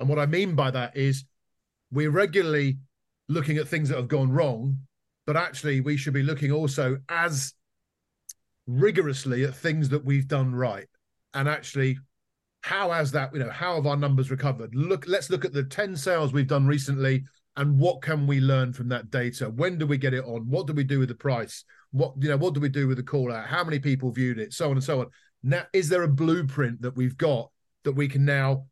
[0.00, 1.24] And what I mean by that is
[1.92, 2.78] we're regularly
[3.28, 4.78] looking at things that have gone wrong,
[5.24, 7.54] but actually we should be looking also as
[8.66, 10.86] rigorously at things that we've done right.
[11.34, 11.98] And actually,
[12.62, 14.74] how has that, you know, how have our numbers recovered?
[14.74, 17.24] Look, let's look at the 10 sales we've done recently
[17.56, 19.50] and what can we learn from that data?
[19.50, 20.48] When do we get it on?
[20.48, 21.64] What do we do with the price?
[21.90, 23.46] What, you know, what do we do with the call out?
[23.46, 24.52] How many people viewed it?
[24.52, 25.06] So on and so on.
[25.42, 27.50] Now, is there a blueprint that we've got
[27.84, 28.66] that we can now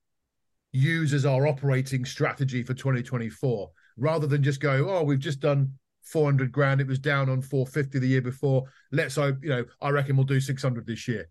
[0.73, 5.73] use as our operating strategy for 2024 rather than just go, oh, we've just done
[6.09, 6.81] 400 grand.
[6.81, 8.65] It was down on 450 the year before.
[8.93, 11.29] Let's hope, you know, I reckon we'll do 600 this year,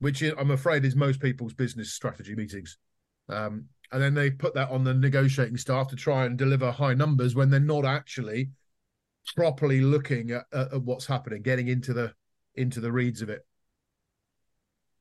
[0.00, 2.78] which I'm afraid is most people's business strategy meetings.
[3.28, 6.94] Um, and then they put that on the negotiating staff to try and deliver high
[6.94, 8.50] numbers when they're not actually
[9.34, 12.12] properly looking at, at, what's happening, getting into the
[12.54, 13.46] into the reads of it.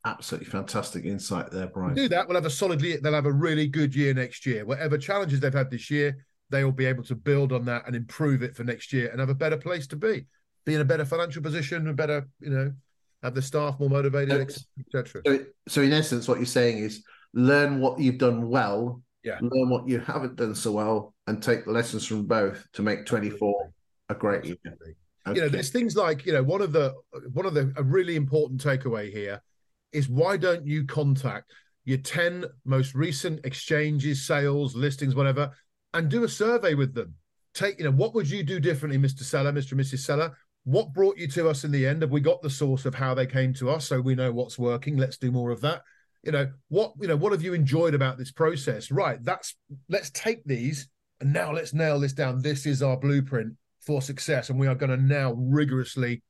[0.06, 1.96] Absolutely fantastic insight there, Bryan.
[1.96, 2.28] Do that.
[2.28, 3.00] We'll have a solid year.
[3.02, 4.66] They'll have a really good year next year.
[4.66, 7.96] Whatever challenges they've had this year, they will be able to build on that and
[7.96, 10.26] improve it for next year and have a better place to be,
[10.66, 12.72] be in a better financial position, a better, you know,
[13.24, 14.40] have the staff more motivated,
[14.80, 15.22] etc.
[15.26, 19.40] So, so, in essence, what you're saying is learn what you've done well, yeah.
[19.42, 23.06] learn what you haven't done so well, and take the lessons from both to make
[23.06, 23.72] 24
[24.10, 24.58] a great year.
[24.68, 24.94] Okay.
[25.36, 26.94] You know, there's things like you know one of the
[27.34, 29.42] one of the a really important takeaway here
[29.92, 31.52] is why don't you contact
[31.86, 35.52] your 10 most recent exchanges, sales, listings, whatever,
[35.98, 37.16] and do a survey with them.
[37.54, 39.24] Take, you know, what would you do differently, Mr.
[39.24, 39.74] Seller, Mr.
[39.74, 40.00] and Mrs.
[40.00, 40.38] Seller?
[40.64, 42.02] What brought you to us in the end?
[42.02, 44.60] Have we got the source of how they came to us so we know what's
[44.60, 44.98] working?
[44.98, 45.82] Let's do more of that
[46.28, 49.56] you know what you know what have you enjoyed about this process right that's
[49.88, 50.90] let's take these
[51.22, 54.76] and now let's nail this down this is our blueprint for success and we are
[54.76, 56.22] going to now rigorously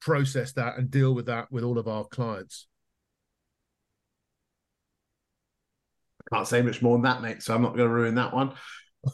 [0.00, 2.66] process that and deal with that with all of our clients
[6.32, 8.34] I can't say much more than that mate so i'm not going to ruin that
[8.34, 8.54] one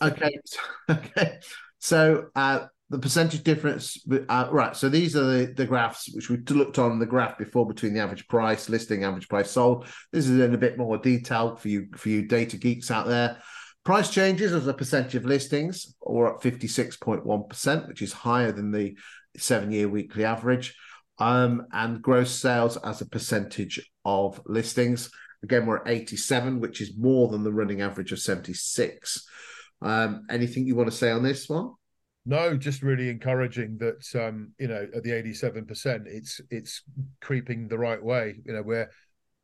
[0.00, 0.38] okay.
[0.90, 1.38] Okay.
[1.78, 3.96] So uh the percentage difference
[4.28, 7.66] uh, right so these are the, the graphs which we looked on the graph before
[7.66, 9.87] between the average price listing average price sold.
[10.12, 13.38] This is in a bit more detail for you for you data geeks out there.
[13.85, 18.94] Price changes as a percentage of listings or at 56.1% which is higher than the
[19.38, 20.76] seven year weekly average
[21.18, 25.11] um, and gross sales as a percentage of listings.
[25.42, 29.26] Again we're at 87 which is more than the running average of 76
[29.82, 31.72] um, anything you want to say on this one
[32.24, 36.82] no, just really encouraging that um, you know at the eighty-seven percent, it's it's
[37.20, 38.36] creeping the right way.
[38.44, 38.88] You know, we're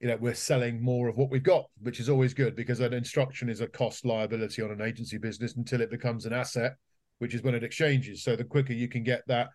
[0.01, 2.92] you know we're selling more of what we've got, which is always good because an
[2.92, 6.77] instruction is a cost liability on an agency business until it becomes an asset,
[7.18, 8.22] which is when it exchanges.
[8.22, 9.48] So the quicker you can get that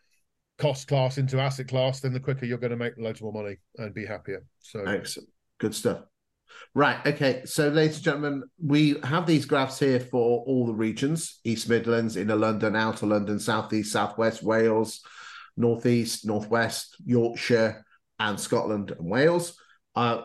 [0.57, 3.55] cost class into asset class, then the quicker you're going to make loads more money
[3.77, 4.43] and be happier.
[4.59, 6.01] So excellent, good stuff.
[6.75, 7.05] Right.
[7.05, 7.43] Okay.
[7.45, 12.15] So, ladies and gentlemen, we have these graphs here for all the regions East Midlands,
[12.15, 15.01] Inner London, Outer London, Southeast, Southwest, Wales,
[15.55, 17.85] Northeast, Northwest, Yorkshire,
[18.19, 19.59] and Scotland and Wales.
[19.95, 20.23] Uh,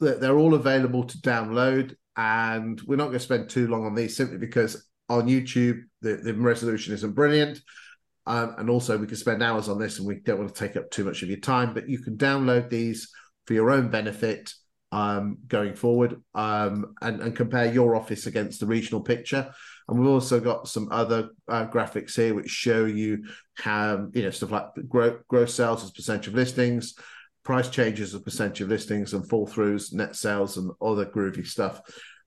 [0.00, 1.94] they're all available to download.
[2.16, 6.16] And we're not going to spend too long on these simply because on YouTube, the,
[6.16, 7.60] the resolution isn't brilliant.
[8.26, 10.76] Um, and also, we could spend hours on this and we don't want to take
[10.76, 13.10] up too much of your time, but you can download these
[13.46, 14.52] for your own benefit
[14.92, 19.52] um, going forward um, and, and, compare your office against the regional picture.
[19.88, 24.30] And we've also got some other uh, graphics here which show you how, you know,
[24.30, 26.94] stuff like gross, gross sales as percentage of listings,
[27.42, 31.80] price changes as percentage of listings, and fall throughs, net sales, and other groovy stuff.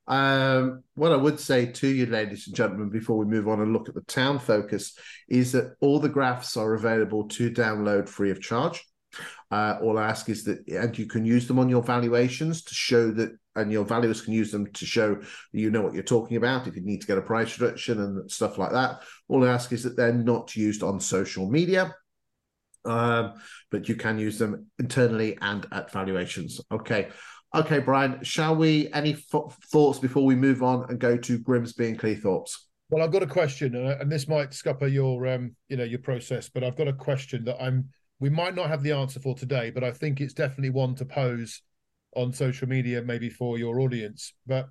[0.08, 3.72] Um, what I would say to you, ladies and gentlemen, before we move on and
[3.72, 8.32] look at the town focus, is that all the graphs are available to download free
[8.32, 8.84] of charge.
[9.52, 12.76] Uh, all I ask is that, and you can use them on your valuations to
[12.76, 15.20] show that, and your valuers can use them to show
[15.52, 18.32] you know what you're talking about if you need to get a price reduction and
[18.32, 19.02] stuff like that.
[19.28, 21.96] All I ask is that they're not used on social media,
[22.86, 23.34] um,
[23.72, 26.62] but you can use them internally and at valuations.
[26.72, 27.10] Okay.
[27.56, 28.94] Okay, Bryan, shall we?
[28.94, 32.52] Any f- thoughts before we move on and go to Grimsby and Cleethorpes?
[32.92, 36.50] Well, I've got a question, and this might scupper your, um, you know, your process,
[36.50, 37.90] but I've got a question that I'm
[38.20, 41.06] we might not have the answer for today, but I think it's definitely one to
[41.06, 41.62] pose
[42.16, 44.34] on social media, maybe for your audience.
[44.46, 44.68] But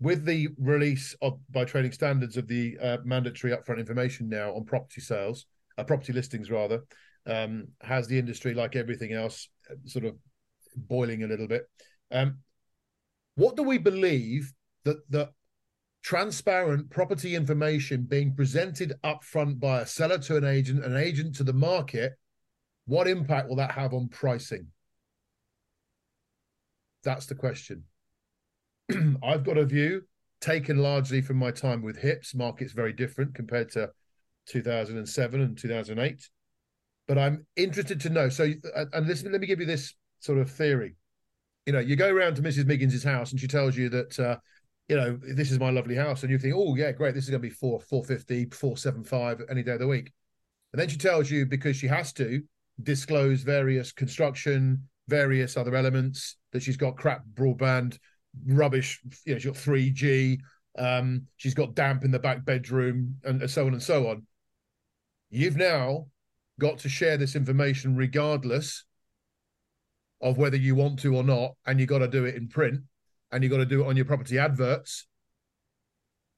[0.00, 4.64] with the release of by trading standards of the uh, mandatory upfront information now on
[4.64, 5.46] property sales,
[5.76, 6.82] uh, property listings rather,
[7.26, 9.48] um, has the industry like everything else
[9.84, 10.16] sort of
[10.76, 11.68] boiling a little bit.
[12.10, 12.38] Um,
[13.34, 14.52] what do we believe
[14.84, 15.30] that that
[16.02, 21.44] transparent property information being presented upfront by a seller to an agent, an agent to
[21.44, 22.14] the market,
[22.88, 24.66] what impact will that have on pricing?
[27.04, 27.84] That's the question.
[29.22, 30.02] I've got a view
[30.40, 32.34] taken largely from my time with HIPS.
[32.34, 33.90] Market's very different compared to
[34.46, 36.28] 2007 and 2008.
[37.06, 38.30] But I'm interested to know.
[38.30, 40.96] So, and listen, let me give you this sort of theory.
[41.66, 42.64] You know, you go around to Mrs.
[42.64, 44.36] Miggins's house and she tells you that, uh,
[44.88, 46.22] you know, this is my lovely house.
[46.22, 47.14] And you think, oh, yeah, great.
[47.14, 50.10] This is going to be four, 450, 475 any day of the week.
[50.72, 52.42] And then she tells you because she has to
[52.82, 57.98] disclose various construction, various other elements that she's got crap broadband,
[58.46, 59.00] rubbish.
[59.24, 60.38] You know, she's got 3G.
[60.78, 64.26] Um, she's got damp in the back bedroom, and so on and so on.
[65.30, 66.06] You've now
[66.60, 68.84] got to share this information regardless
[70.20, 72.80] of whether you want to or not, and you've got to do it in print,
[73.32, 75.06] and you've got to do it on your property adverts.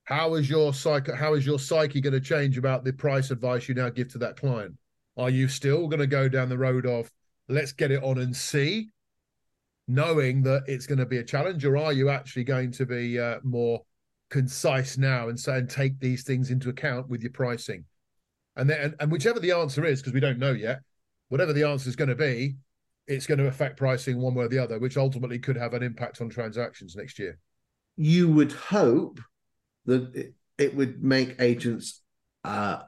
[0.04, 1.12] How is your psyche?
[1.14, 4.18] How is your psyche going to change about the price advice you now give to
[4.18, 4.74] that client?
[5.16, 7.10] Are you still going to go down the road of
[7.48, 8.88] let's get it on and see,
[9.88, 13.18] knowing that it's going to be a challenge, or are you actually going to be
[13.18, 13.82] uh, more
[14.30, 17.84] concise now and say and take these things into account with your pricing?
[18.56, 20.80] And then, and, and whichever the answer is, because we don't know yet,
[21.28, 22.56] whatever the answer is going to be,
[23.06, 25.82] it's going to affect pricing one way or the other, which ultimately could have an
[25.82, 27.38] impact on transactions next year.
[27.96, 29.20] You would hope
[29.86, 32.02] that it, it would make agents
[32.44, 32.82] uh,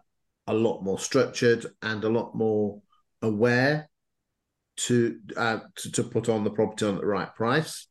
[0.46, 2.80] a lot more structured and a lot more
[3.20, 3.88] aware
[4.76, 7.86] to, uh, to to put on the property on the right price.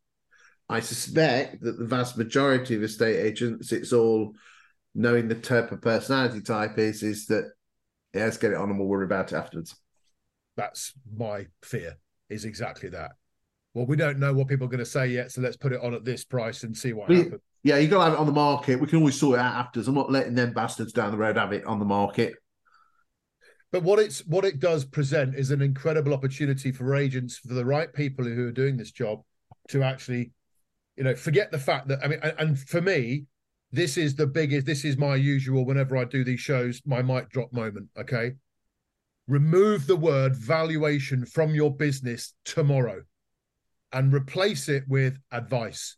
[0.68, 4.34] I suspect that the vast majority of estate agents, it's all
[4.96, 7.52] knowing the type of personality type is, is that
[8.14, 9.76] yeah, let's get it on and we'll worry about it afterwards.
[10.58, 11.98] That's my fear.
[12.30, 13.12] Is exactly that.
[13.74, 15.82] Well, we don't know what people are going to say yet, so let's put it
[15.82, 17.42] on at this price and see what we, happens.
[17.64, 18.80] Yeah, you got to have it on the market.
[18.80, 19.88] We can always sort it out afterwards.
[19.88, 22.34] I'm not letting them bastards down the road have it on the market.
[23.72, 27.66] But what it's what it does present is an incredible opportunity for agents, for the
[27.66, 29.22] right people who are doing this job,
[29.70, 30.32] to actually,
[30.98, 33.26] you know, forget the fact that I mean, and, and for me,
[33.72, 34.66] this is the biggest.
[34.66, 35.66] This is my usual.
[35.66, 37.88] Whenever I do these shows, my mic drop moment.
[37.98, 38.34] Okay,
[39.28, 43.04] remove the word valuation from your business tomorrow,
[43.94, 45.98] and replace it with advice.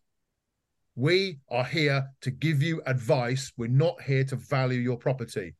[0.95, 3.51] We are here to give you advice.
[3.57, 5.55] We're not here to value your property.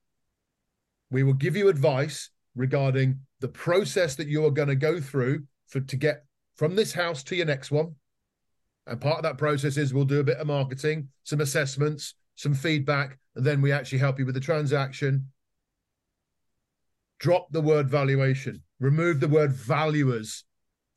[1.09, 5.43] We will give you advice regarding the process that you are going to go through
[5.67, 6.25] for to get
[6.55, 7.95] from this house to your next one.
[8.85, 12.53] And part of that process is we'll do a bit of marketing, some assessments, some
[12.53, 15.27] feedback, and then we actually help you with the transaction.
[17.19, 20.43] Drop the word valuation, remove the word valuers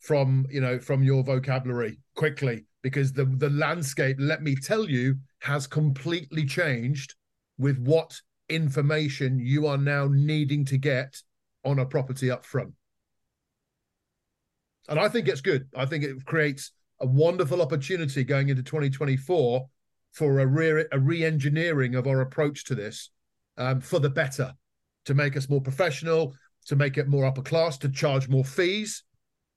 [0.07, 5.17] from you know from your vocabulary quickly because the the landscape let me tell you
[5.41, 7.15] has completely changed
[7.59, 11.21] with what information you are now needing to get
[11.65, 12.73] on a property up front.
[14.89, 15.67] And I think it's good.
[15.77, 19.67] I think it creates a wonderful opportunity going into 2024
[20.13, 23.11] for a re a re-engineering of our approach to this
[23.57, 24.53] um, for the better,
[25.07, 26.35] to make us more professional,
[26.67, 29.03] to make it more upper class, to charge more fees.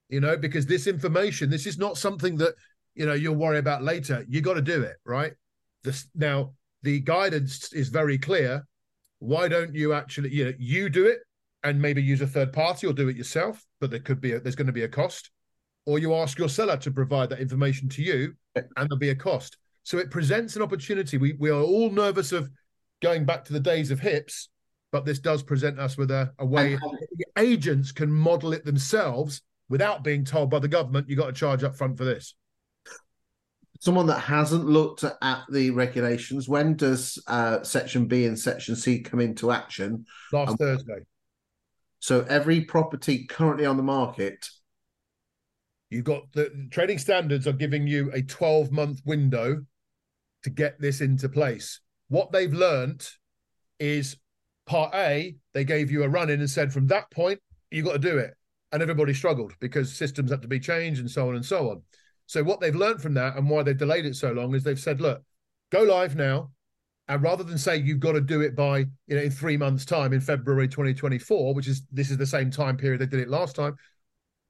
[0.09, 2.55] You know, because this information, this is not something that
[2.95, 4.25] you know you'll worry about later.
[4.27, 5.33] You got to do it right.
[5.83, 6.53] This now
[6.83, 8.65] the guidance is very clear
[9.19, 11.19] why don't you actually you know you do it
[11.63, 14.39] and maybe use a third party or do it yourself but there could be a,
[14.39, 15.29] there's going to be a cost
[15.85, 19.15] or you ask your seller to provide that information to you and there'll be a
[19.15, 22.49] cost so it presents an opportunity we we are all nervous of
[23.01, 24.49] going back to the days of hips
[24.91, 26.77] but this does present us with a, a way
[27.37, 31.63] agents can model it themselves without being told by the government you got to charge
[31.63, 32.35] up front for this
[33.79, 38.99] someone that hasn't looked at the regulations, when does uh, Section B and Section C
[38.99, 40.05] come into action?
[40.31, 40.99] Last um, Thursday.
[41.99, 44.47] So every property currently on the market.
[45.89, 49.65] You've got the trading standards are giving you a 12 month window
[50.43, 51.79] to get this into place.
[52.09, 53.07] What they've learned
[53.79, 54.17] is
[54.67, 57.39] part A, they gave you a run in and said, from that point,
[57.71, 58.35] you've got to do it.
[58.71, 61.81] And everybody struggled because systems had to be changed and so on and so on.
[62.27, 64.79] So what they've learned from that and why they've delayed it so long is they've
[64.79, 65.23] said, look,
[65.71, 66.51] go live now.
[67.07, 69.83] And rather than say you've got to do it by, you know, in three months'
[69.83, 73.29] time in February 2024, which is this is the same time period they did it
[73.29, 73.75] last time.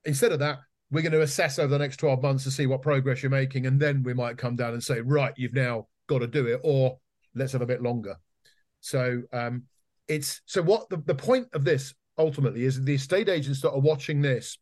[0.03, 0.59] Instead of that,
[0.91, 3.65] we're going to assess over the next 12 months to see what progress you're making.
[3.65, 6.59] And then we might come down and say, right, you've now got to do it,
[6.63, 6.97] or
[7.35, 8.17] let's have a bit longer.
[8.81, 9.63] So um,
[10.09, 13.79] it's so what the, the point of this ultimately is the estate agents that are
[13.79, 14.57] watching this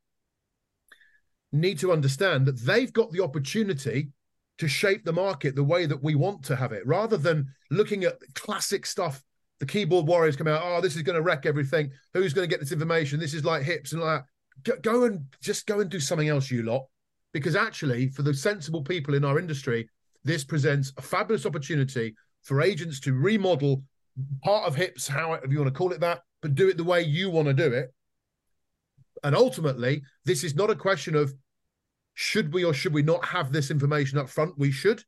[1.52, 4.10] need to understand that they've got the opportunity
[4.58, 8.04] to shape the market the way that we want to have it, rather than looking
[8.04, 9.24] at classic stuff.
[9.60, 10.62] The keyboard warriors come out.
[10.64, 11.92] Oh, this is going to wreck everything.
[12.14, 13.20] Who's going to get this information?
[13.20, 14.22] This is like hips and like
[14.64, 14.84] that.
[14.84, 16.86] Go, go and just go and do something else, you lot.
[17.34, 19.90] Because actually, for the sensible people in our industry,
[20.24, 23.84] this presents a fabulous opportunity for agents to remodel
[24.44, 27.02] part of hips, however you want to call it that, but do it the way
[27.02, 27.94] you want to do it.
[29.24, 31.34] And ultimately, this is not a question of
[32.14, 34.58] should we or should we not have this information up front?
[34.58, 35.04] We should.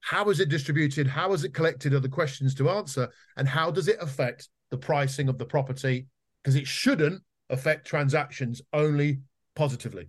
[0.00, 1.06] How is it distributed?
[1.06, 1.94] How is it collected?
[1.94, 3.08] Are the questions to answer?
[3.36, 6.06] And how does it affect the pricing of the property?
[6.42, 9.20] Because it shouldn't affect transactions only
[9.54, 10.08] positively.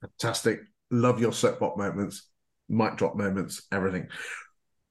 [0.00, 0.60] Fantastic.
[0.90, 2.28] Love your soapbox moments,
[2.68, 4.08] mic drop moments, everything.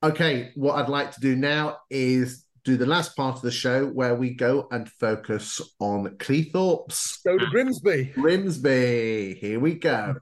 [0.03, 3.87] Okay, what I'd like to do now is do the last part of the show
[3.87, 7.23] where we go and focus on Cleethorpes.
[7.25, 8.11] Go to Grimsby.
[8.13, 9.39] Grimsby.
[9.41, 10.17] Here we go.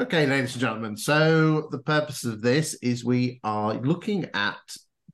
[0.00, 0.96] Okay, ladies and gentlemen.
[0.96, 4.60] So the purpose of this is we are looking at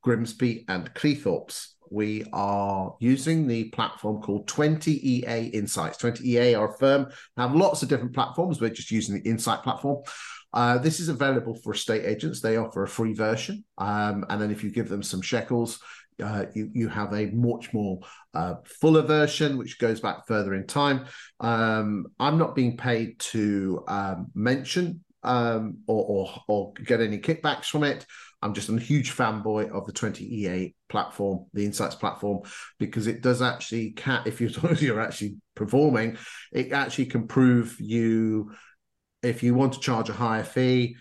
[0.03, 5.99] Grimsby and Cleethorpes we are using the platform called 20EA Insights.
[5.99, 8.61] 20EA are a firm, have lots of different platforms.
[8.61, 10.03] We're just using the Insight platform.
[10.53, 12.41] Uh, this is available for estate agents.
[12.41, 13.65] They offer a free version.
[13.79, 15.81] Um, and then if you give them some shekels,
[16.23, 18.01] uh, you, you have a much more
[18.35, 21.07] uh, fuller version, which goes back further in time.
[21.41, 27.67] Um, I'm not being paid to um, mention um, or, or, or get any kickbacks
[27.67, 28.07] from it.
[28.43, 32.43] I'm just a huge fanboy of the 20EA platform, the Insights platform,
[32.79, 36.17] because it does actually can if you're you're actually performing,
[36.53, 38.53] it actually can prove you
[39.23, 40.97] if you want to charge a higher fee.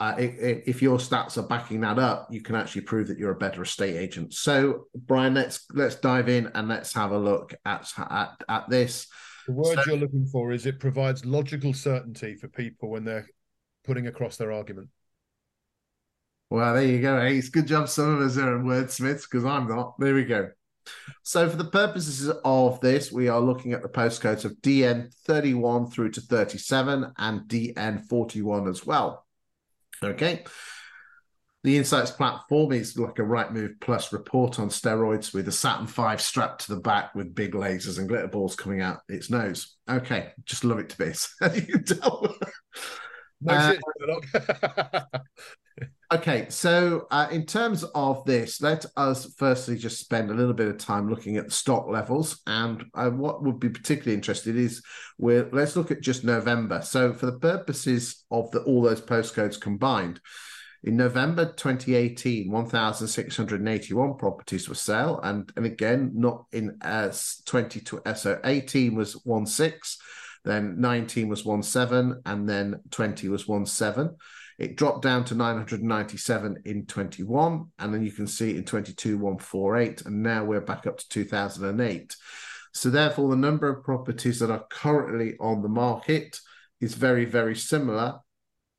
[0.00, 3.18] Uh, it, it, if your stats are backing that up, you can actually prove that
[3.18, 4.34] you're a better estate agent.
[4.34, 9.06] So, Bryan, let's let's dive in and let's have a look at at, at this.
[9.46, 13.28] The word so, you're looking for is it provides logical certainty for people when they're
[13.84, 14.88] putting across their argument.
[16.52, 17.18] Well, there you go.
[17.18, 19.98] Hey, it's good job some of us are in wordsmiths because I'm not.
[19.98, 20.50] There we go.
[21.22, 25.86] So, for the purposes of this, we are looking at the postcodes of DN 31
[25.86, 29.24] through to 37 and DN 41 as well.
[30.04, 30.44] Okay.
[31.64, 36.20] The Insights platform is like a Rightmove Plus report on steroids with a Saturn 5
[36.20, 39.74] strapped to the back with big lasers and glitter balls coming out its nose.
[39.88, 41.34] Okay, just love it to bits.
[41.54, 42.36] you can tell.
[43.40, 43.74] No
[44.34, 45.00] uh,
[46.12, 50.68] Okay, so uh, in terms of this, let us firstly just spend a little bit
[50.68, 52.42] of time looking at the stock levels.
[52.46, 54.82] And uh, what would be particularly interested is
[55.16, 56.82] we're let's look at just November.
[56.82, 60.20] So for the purposes of the, all those postcodes combined,
[60.84, 67.82] in November 2018, 1,681 properties were sale, and and again not in as 20
[68.16, 69.96] so 18 was one six,
[70.44, 74.16] then 19 was one seven, and then 20 was one seven.
[74.58, 80.02] It dropped down to 997 in 21, and then you can see in 22 148,
[80.02, 82.16] and now we're back up to 2008.
[82.74, 86.38] So therefore, the number of properties that are currently on the market
[86.80, 88.20] is very, very similar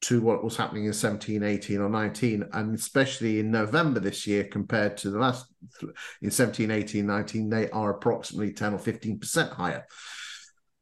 [0.02, 4.44] to what was happening in 17, 18, or 19, and especially in November this year
[4.44, 5.46] compared to the last
[6.22, 9.86] in 17, 18, 19, they are approximately 10 or 15% higher.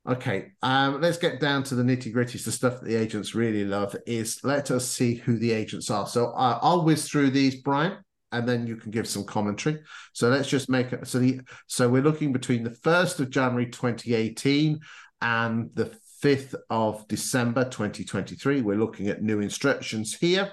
[0.09, 2.39] Okay, um, let's get down to the nitty gritty.
[2.39, 6.07] The stuff that the agents really love is let us see who the agents are.
[6.07, 7.97] So uh, I'll whiz through these, Bryan,
[8.31, 9.79] and then you can give some commentary.
[10.13, 11.05] So let's just make it.
[11.07, 14.79] So the so we're looking between the first of January 2018
[15.21, 18.61] and the 5th of December 2023.
[18.61, 20.51] We're looking at new instructions here.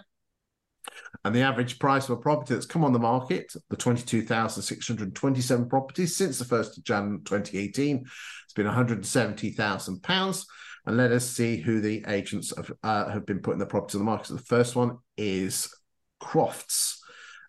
[1.25, 6.17] And the average price of a property that's come on the market, the 22,627 properties
[6.17, 8.09] since the 1st of January 2018, it's
[8.59, 10.45] been £170,000.
[10.87, 14.01] And let us see who the agents have, uh, have been putting the property on
[14.01, 14.29] the market.
[14.29, 15.73] So the first one is
[16.21, 16.99] Crofts.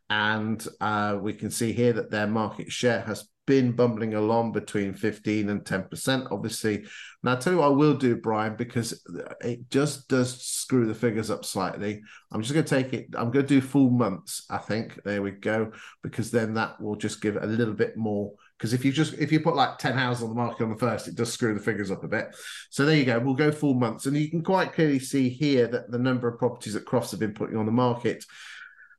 [0.10, 4.94] And uh, we can see here that their market share has been bumbling along between
[4.94, 6.86] 15 and 10%, obviously.
[7.24, 9.04] Now, I'll tell you what I will do, Bryan, because
[9.42, 12.02] it just does screw the figures up slightly.
[12.32, 15.02] I'm just going to take it, I'm going to do full months, I think.
[15.04, 15.72] There we go,
[16.04, 18.34] because then that will just give a little bit more.
[18.60, 20.78] Because if you just if you put like 10 houses on the market on the
[20.78, 22.36] first, it does screw the figures up a bit.
[22.70, 23.18] So there you go.
[23.18, 24.06] We'll go full months.
[24.06, 27.22] And you can quite clearly see here that the number of properties that Crofts have
[27.22, 28.26] been putting on the market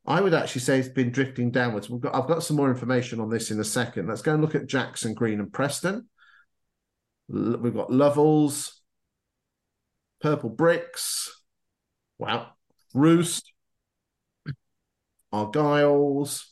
[0.07, 1.91] I would actually say it's been drifting downwards.
[1.91, 4.09] We've got, I've got some more information on this in a second.
[4.09, 6.09] Let's go and look at Jackson, Green, and Preston.
[7.29, 8.73] We've got Lovells,
[10.23, 11.29] Purplebricks,
[12.19, 12.49] wow,
[12.93, 13.53] Roost,
[15.33, 16.45] Argyles,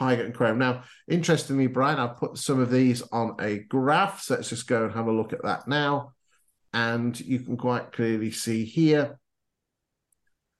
[0.00, 0.58] Pygott and Crone.
[0.58, 4.22] Now, interestingly, Bryan, I've put some of these on a graph.
[4.22, 6.12] So let's just go and have a look at that now.
[6.72, 9.18] And you can quite clearly see here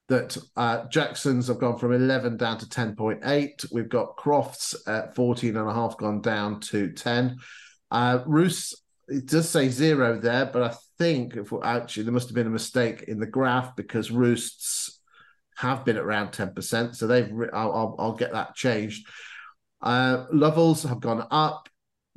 [0.08, 3.72] that uh, Jackson's have gone from 11 down to 10.8.
[3.72, 7.38] We've got Crofts at 14 and a half gone down to 10.
[7.90, 12.34] Uh, Roost, it does say zero there, but I think if actually there must have
[12.34, 14.93] been a mistake in the graph because Roosts
[15.56, 16.94] have been at around 10%.
[16.94, 19.06] So they've, I'll, I'll, I'll get that changed.
[19.80, 21.68] Uh, levels have gone up.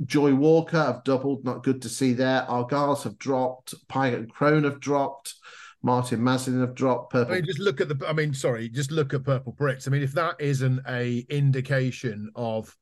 [0.06, 1.44] Joy Walker have doubled.
[1.44, 2.46] Not good to see there.
[2.48, 3.74] Argyles have dropped.
[3.88, 5.36] Pygott and Crone have dropped.
[5.84, 7.12] Martin Maslin have dropped.
[7.12, 7.34] Purple.
[7.34, 8.08] I mean, just look at the.
[8.08, 9.88] I mean, sorry, just look at Purplebricks.
[9.88, 12.76] I mean, if that isn't a indication of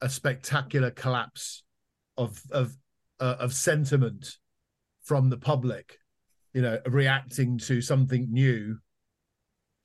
[0.00, 1.62] a spectacular collapse
[2.16, 2.74] of of
[3.20, 4.36] uh, of sentiment
[5.04, 5.98] from the public,
[6.52, 8.78] you know, reacting to something new,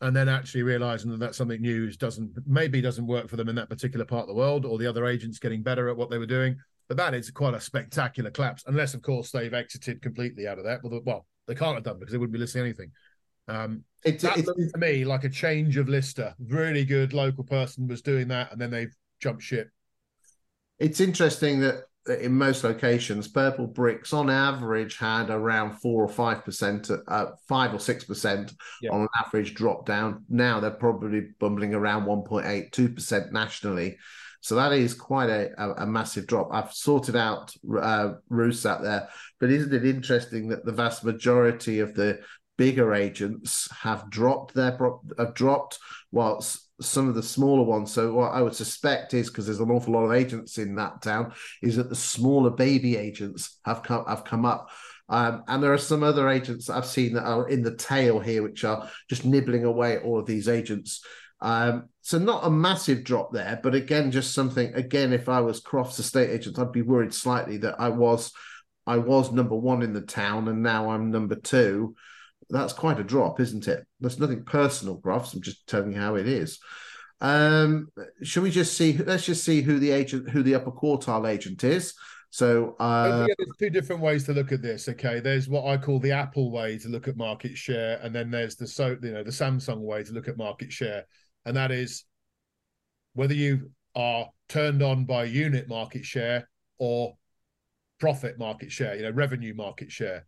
[0.01, 3.55] and then actually realizing that that something new doesn't maybe doesn't work for them in
[3.55, 6.17] that particular part of the world, or the other agents getting better at what they
[6.17, 6.57] were doing.
[6.87, 10.65] But that is quite a spectacular collapse, unless of course they've exited completely out of
[10.65, 10.81] that.
[10.83, 12.91] Well, well they can't have done because they wouldn't be listing anything.
[13.47, 16.35] Um, it, that it, to me like a change of lister.
[16.39, 19.69] Really good local person was doing that, and then they've jumped ship.
[20.79, 26.89] It's interesting that in most locations, Purplebricks on average had around four or five percent,
[27.07, 28.91] uh, five or six percent yeah.
[28.91, 30.23] on an average drop down.
[30.29, 33.97] Now they're probably bumbling around 1.8, 2 percent nationally.
[34.41, 36.49] So that is quite a, a, a massive drop.
[36.51, 38.13] I've sorted out uh,
[38.65, 42.19] out there, but isn't it interesting that the vast majority of the
[42.57, 44.77] bigger agents have dropped their
[45.17, 45.79] have dropped,
[46.11, 47.91] whilst some of the smaller ones.
[47.91, 51.01] So what I would suspect is because there's an awful lot of agents in that
[51.01, 54.69] town, is that the smaller baby agents have come have come up.
[55.09, 58.43] Um, and there are some other agents I've seen that are in the tail here,
[58.43, 61.03] which are just nibbling away at all of these agents.
[61.39, 64.73] Um, so not a massive drop there, but again, just something.
[64.73, 68.31] Again, if I was Crofts estate agent, I'd be worried slightly that I was,
[68.85, 71.95] I was number one in the town, and now I'm number two.
[72.49, 73.85] That's quite a drop, isn't it?
[73.99, 75.33] There's nothing personal, Crofts.
[75.33, 76.59] I'm just telling you how it is.
[77.19, 77.87] Um,
[78.23, 78.97] shall we just see?
[78.97, 81.93] Let's just see who the agent, who the upper quartile agent is.
[82.29, 84.87] So uh, yeah, there's two different ways to look at this.
[84.87, 88.29] Okay, there's what I call the Apple way to look at market share, and then
[88.29, 91.05] there's the so you know the Samsung way to look at market share
[91.47, 92.03] and that is
[93.13, 97.15] whether you are turned on by unit market share or
[98.01, 100.27] profit market share, you know, revenue market share.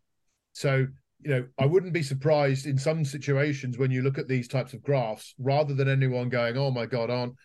[0.53, 0.87] So,
[1.21, 4.73] you know, I wouldn't be surprised in some situations when you look at these types
[4.73, 7.35] of graphs, rather than anyone going, "Oh my God, aren't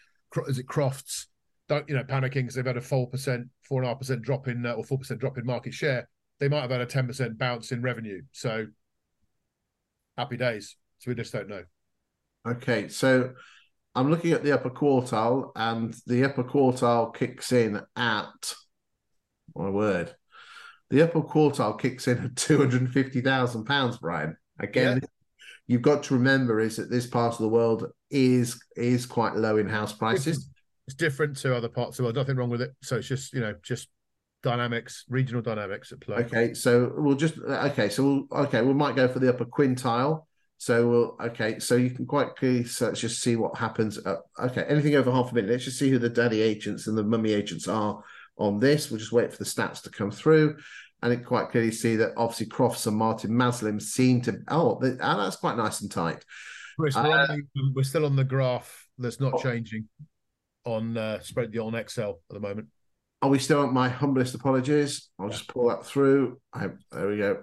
[0.46, 1.26] is it Crofts?"
[1.68, 4.22] Don't you know, panicking because they've had a four percent, four and a half percent
[4.22, 6.08] drop in uh, or four percent drop in market share.
[6.38, 8.22] They might have had a ten percent bounce in revenue.
[8.32, 8.66] So,
[10.16, 10.76] happy days.
[10.98, 11.64] So we just don't know.
[12.46, 13.32] Okay, so
[13.94, 18.54] I'm looking at the upper quartile, and the upper quartile kicks in at
[19.56, 20.14] my word.
[20.90, 24.36] The upper quartile kicks in at two hundred and fifty thousand pounds, Bryan.
[24.60, 25.08] Again, yeah.
[25.66, 29.56] you've got to remember is that this part of the world is is quite low
[29.56, 30.48] in house prices.
[30.86, 32.16] It's different to other parts of the world.
[32.16, 32.72] Nothing wrong with it.
[32.82, 33.88] So it's just you know just
[34.42, 36.18] dynamics, regional dynamics at play.
[36.18, 40.26] Okay, so we'll just okay, so we'll okay, we might go for the upper quintile.
[40.58, 41.58] So we'll okay.
[41.58, 43.98] So you can quite clearly so let's just see what happens.
[43.98, 45.50] Uh, okay, anything over half a minute.
[45.50, 48.02] Let's just see who the daddy agents and the mummy agents are
[48.36, 48.90] on this.
[48.90, 50.56] We'll just wait for the stats to come through,
[51.02, 54.38] and it quite clearly see that obviously Crofts and Martin Maslim seem to.
[54.48, 56.24] Oh, they, oh that's quite nice and tight.
[56.78, 59.88] We're still, uh, on, the, we're still on the graph that's not oh, changing
[60.64, 62.68] on uh, spread the on Excel at the moment.
[63.22, 65.08] Are we still on my humblest apologies?
[65.18, 65.32] I'll yeah.
[65.32, 66.40] just pull that through.
[66.52, 67.42] I, there we go.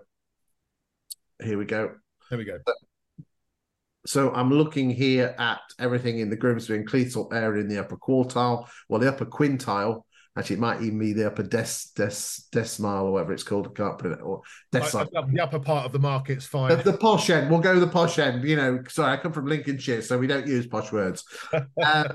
[1.42, 1.96] Here we go.
[2.30, 2.60] There we go.
[4.06, 7.98] So I'm looking here at everything in the Grimsby and Cleethorpes area in the upper
[7.98, 10.02] quartile, well, the upper quintile,
[10.38, 12.16] Actually, it might even be the upper des, des,
[12.54, 13.68] decimile or whatever it's called.
[13.68, 15.10] I can't put it or decile.
[15.12, 16.70] The upper part of the market's fine.
[16.70, 17.52] The, the, posh end.
[17.52, 18.46] We'll go the posh end.
[18.46, 21.26] You know, sorry, I come from Lincolnshire, so we don't use posh words.
[21.52, 21.64] uh,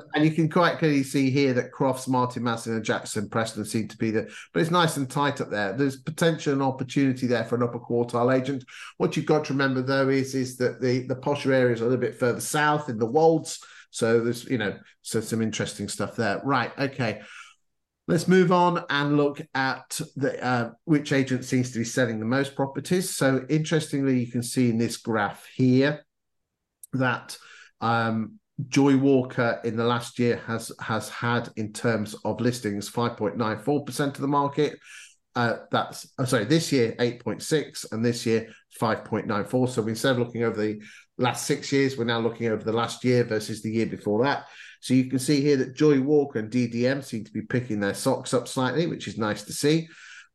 [0.14, 3.86] and you can quite clearly see here that Crofts, Martin Masson, and Jackson Preston seem
[3.88, 4.32] to be the.
[4.54, 5.74] But it's nice and tight up there.
[5.74, 8.64] There's potential and opportunity there for an upper quartile agent.
[8.96, 11.88] What you've got to remember though is is that the the posher areas are a
[11.88, 13.62] little bit further south in the Wolds.
[13.90, 16.40] So there's you know so some interesting stuff there.
[16.42, 16.72] Right.
[16.78, 17.20] Okay.
[18.08, 22.24] Let's move on and look at the uh, which agent seems to be selling the
[22.24, 23.16] most properties.
[23.16, 26.04] So interestingly, you can see in this graph here
[26.92, 27.36] that
[27.80, 28.38] um,
[28.68, 34.20] Joy Walker in the last year has has had in terms of listings 5.94% of
[34.20, 34.78] the market.
[35.34, 38.48] Uh, that's oh, sorry, this year 8.6 and this year
[38.80, 39.68] 5.94.
[39.68, 40.80] So instead of looking over the
[41.18, 44.46] last six years, we're now looking over the last year versus the year before that.
[44.80, 47.94] So you can see here that Joy Walker and DDM seem to be picking their
[47.94, 49.88] socks up slightly, which is nice to see.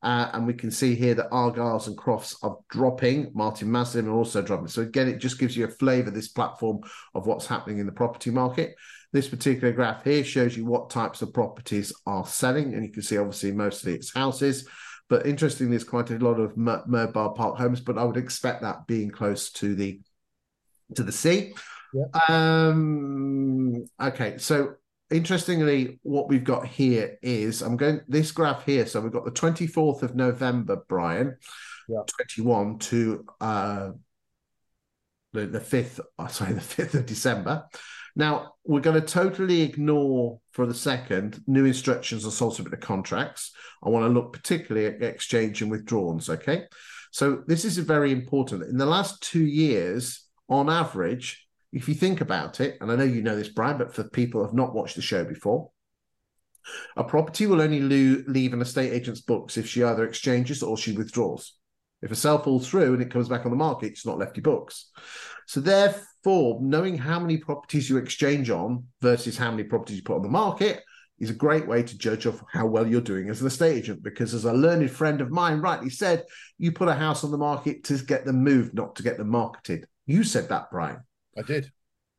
[0.04, 3.32] Uh, and we can see here that Argyles and Crofts are dropping.
[3.36, 4.68] Martin Maslin are also dropping.
[4.68, 6.80] So again, it just gives you a flavour, this platform
[7.14, 8.76] of what's happening in the property market.
[9.14, 12.74] This particular graph here shows you what types of properties are selling.
[12.74, 14.68] And you can see obviously mostly it's houses.
[15.08, 18.88] But interestingly, there's quite a lot of mobile park homes, but I would expect that
[18.88, 20.00] being close to the
[20.96, 21.54] to the sea.
[21.94, 22.30] Yep.
[22.30, 24.76] Um, okay, so
[25.10, 28.86] interestingly, what we've got here is I'm going this graph here.
[28.86, 31.38] So we've got the 24th of November, Bryan,
[31.88, 32.08] yep.
[32.08, 33.92] 21 to uh,
[35.34, 37.66] the, the 5th, oh, sorry, the 5th of December.
[38.16, 43.54] Now, we're going to totally ignore for the second new instructions on sole subject contracts.
[43.82, 46.30] I want to look particularly at exchange and withdrawals.
[46.30, 46.66] Okay.
[47.12, 48.64] So, this is very important.
[48.64, 53.04] In the last two years, on average, if you think about it, and I know
[53.04, 55.72] you know this, Bryan, but for people who have not watched the show before,
[56.96, 60.92] a property will only leave an estate agent's books if she either exchanges or she
[60.92, 61.54] withdraws.
[62.02, 64.38] If a sale falls through and it comes back on the market, it's not left
[64.38, 64.90] your books.
[65.48, 70.18] So therefore, knowing how many properties you exchange on versus how many properties you put
[70.18, 70.84] on the market
[71.20, 74.02] is a great way to judge of how well you're doing as an estate agent.
[74.02, 76.24] Because as a learned friend of mine rightly said,
[76.58, 79.30] you put a house on the market to get them moved, not to get them
[79.30, 79.86] marketed.
[80.08, 81.02] You said that, Bryan.
[81.38, 81.72] I did.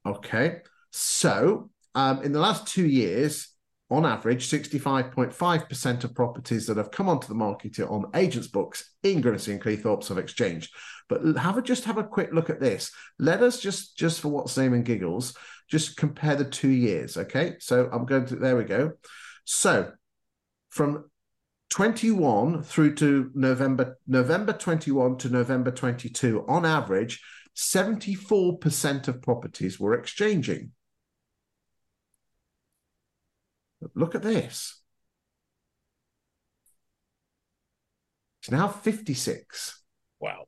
[0.06, 0.58] Okay.
[0.90, 3.48] So um, in the last two years,
[3.92, 9.20] on average, 65.5% of properties that have come onto the market on agents' books in
[9.20, 10.74] Grimsby and Cleethorpes have exchanged.
[11.10, 12.90] But have a just have a quick look at this.
[13.18, 15.36] Let us just just for what's name and giggles,
[15.68, 17.18] just compare the two years.
[17.18, 18.92] Okay, so I'm going to there we go.
[19.44, 19.92] So
[20.70, 21.10] from
[21.68, 27.22] 21 through to November November 21 to November 22, on average,
[27.56, 30.72] 74% of properties were exchanging.
[33.94, 34.80] Look at this.
[38.40, 39.82] It's now 56.
[40.20, 40.46] Wow.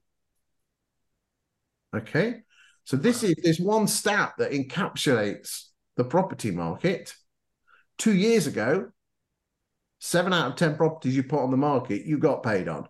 [1.95, 2.43] Okay.
[2.85, 3.29] So this wow.
[3.29, 7.15] is this one stat that encapsulates the property market.
[7.99, 8.91] Two years ago,
[10.01, 12.89] seven out of 10 properties you put on the market, you got paid on.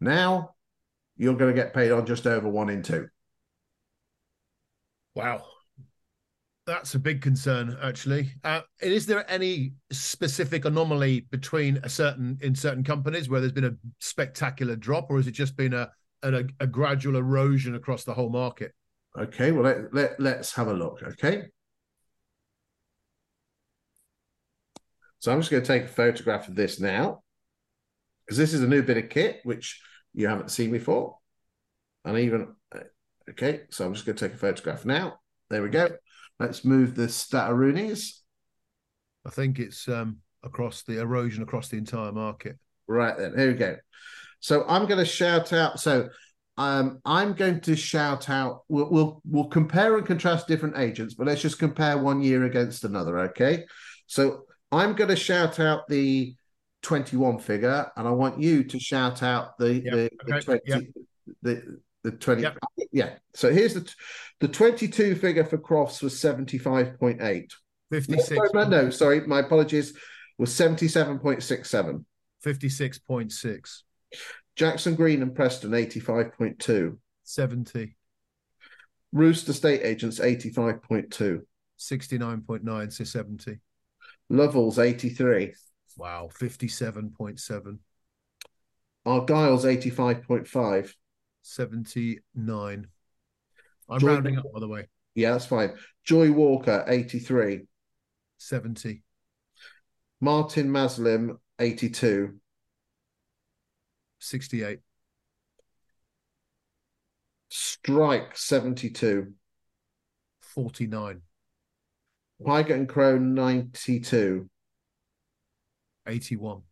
[0.00, 0.54] Now
[1.16, 3.08] you're going to get paid on just over one in two.
[5.14, 5.44] Wow.
[6.66, 8.32] That's a big concern, actually.
[8.42, 13.66] Uh, is there any specific anomaly between a certain in certain companies where there's been
[13.66, 15.90] a spectacular drop, or has it just been a
[16.22, 18.72] a, a gradual erosion across the whole market?
[19.18, 21.02] Okay, well let, let let's have a look.
[21.02, 21.44] Okay,
[25.18, 27.22] so I'm just going to take a photograph of this now
[28.24, 29.82] because this is a new bit of kit which
[30.14, 31.18] you haven't seen before,
[32.06, 32.54] and even
[33.30, 33.62] okay.
[33.70, 35.18] So I'm just going to take a photograph now.
[35.50, 35.90] There we go.
[36.38, 38.18] Let's move the Stataroonies.
[39.26, 42.58] I think it's um, across the erosion across the entire market.
[42.86, 43.76] Right then, here we go.
[44.40, 45.80] So I'm going to shout out.
[45.80, 46.08] So
[46.58, 48.62] um, I'm going to shout out.
[48.68, 52.84] We'll, we'll we'll compare and contrast different agents, but let's just compare one year against
[52.84, 53.18] another.
[53.20, 53.64] Okay.
[54.06, 56.34] So I'm going to shout out the
[56.82, 59.92] 21 figure, and I want you to shout out the yep.
[59.92, 60.44] the, the okay.
[60.44, 60.82] 20, yep.
[61.42, 62.58] the the 20 yep.
[62.92, 63.14] yeah.
[63.34, 63.92] So here's the
[64.40, 67.52] the 22 figure for crofts was 75.8
[67.90, 69.94] 56 no, no sorry my apologies
[70.38, 72.04] was 77.67
[72.44, 73.82] 56.6
[74.56, 77.96] jackson green and preston 85.2 70
[79.12, 81.40] roost estate agents 85.2
[81.78, 83.58] 69.9 so 70
[84.30, 85.54] Lovells 83
[85.96, 87.78] wow 57.7
[89.06, 90.94] Argyle's 85.5
[91.44, 92.86] 79.
[93.88, 94.88] I'm Joy rounding up, by the way.
[95.14, 95.74] Yeah, that's fine.
[96.04, 97.66] Joy Walker, 83.
[98.38, 99.02] 70.
[100.20, 102.34] Martin Maslim, 82.
[104.20, 104.78] 68.
[107.50, 109.32] Strike, 72.
[110.40, 111.20] 49.
[112.42, 114.48] Pygott and Crow, 92.
[116.08, 116.62] 81.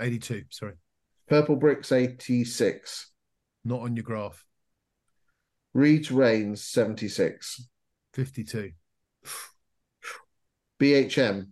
[0.00, 0.74] 82, sorry.
[1.30, 3.11] Purplebricks, 86
[3.64, 4.44] not on your graph.
[5.74, 7.68] Reeds Rains 76.
[8.14, 8.72] 52.
[10.80, 11.48] BHM.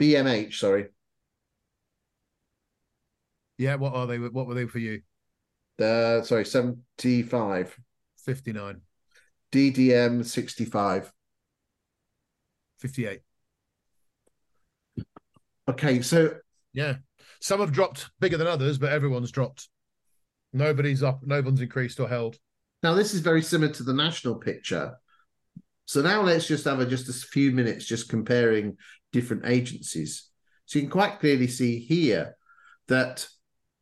[0.00, 0.86] BMH, sorry.
[3.58, 4.18] Yeah, what are they?
[4.18, 5.02] What were they for you?
[5.80, 7.78] Uh, sorry, 75.
[8.24, 8.80] 59.
[9.52, 11.12] DDM 65.
[12.80, 13.20] 58.
[15.68, 16.34] Okay, so
[16.72, 16.94] yeah,
[17.42, 19.68] some have dropped bigger than others, but everyone's dropped.
[20.52, 21.22] Nobody's up.
[21.24, 22.38] No one's increased or held.
[22.84, 24.94] Now this is very similar to the national picture.
[25.86, 28.76] So now let's just have a, just a few minutes just comparing
[29.10, 30.28] different agencies.
[30.66, 32.36] So you can quite clearly see here
[32.86, 33.26] that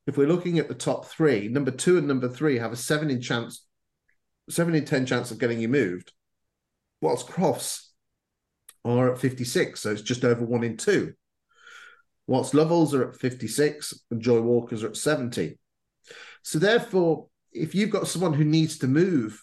[0.06, 3.10] if we're looking at the top three, number two and number three have a seven
[3.10, 3.66] in chance,
[4.48, 6.12] seven in ten chance of getting you moved,
[7.02, 7.90] whilst Crofts
[8.86, 11.12] are at 56, so it's just over one in two.
[12.26, 15.58] Whilst Lovells are at 56 and Joy Walkers are at 70.
[16.42, 19.42] So therefore, if you've got someone who needs to move,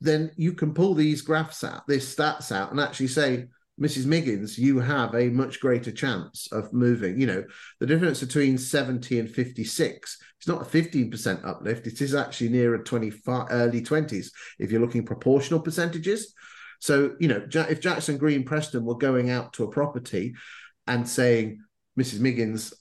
[0.00, 3.46] then you can pull these graphs out, these stats out, and actually say,
[3.80, 4.06] Mrs.
[4.06, 7.20] Miggins, you have a much greater chance of moving.
[7.20, 7.44] You know,
[7.80, 11.86] the difference between 70 and 56, it's not a 15% uplift.
[11.86, 14.28] It is actually near a 25, early 20s
[14.58, 16.34] if you're looking proportional percentages.
[16.80, 20.34] So, you know, if Jackson Green Preston were going out to a property
[20.86, 21.60] and saying,
[21.98, 22.20] Mrs.
[22.20, 22.74] Miggins,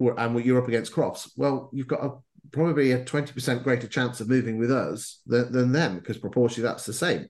[0.00, 2.12] and you're up against Crofts, well, you've got a
[2.52, 6.86] probably a 20% greater chance of moving with us than, than them because proportionally that's
[6.86, 7.26] the same.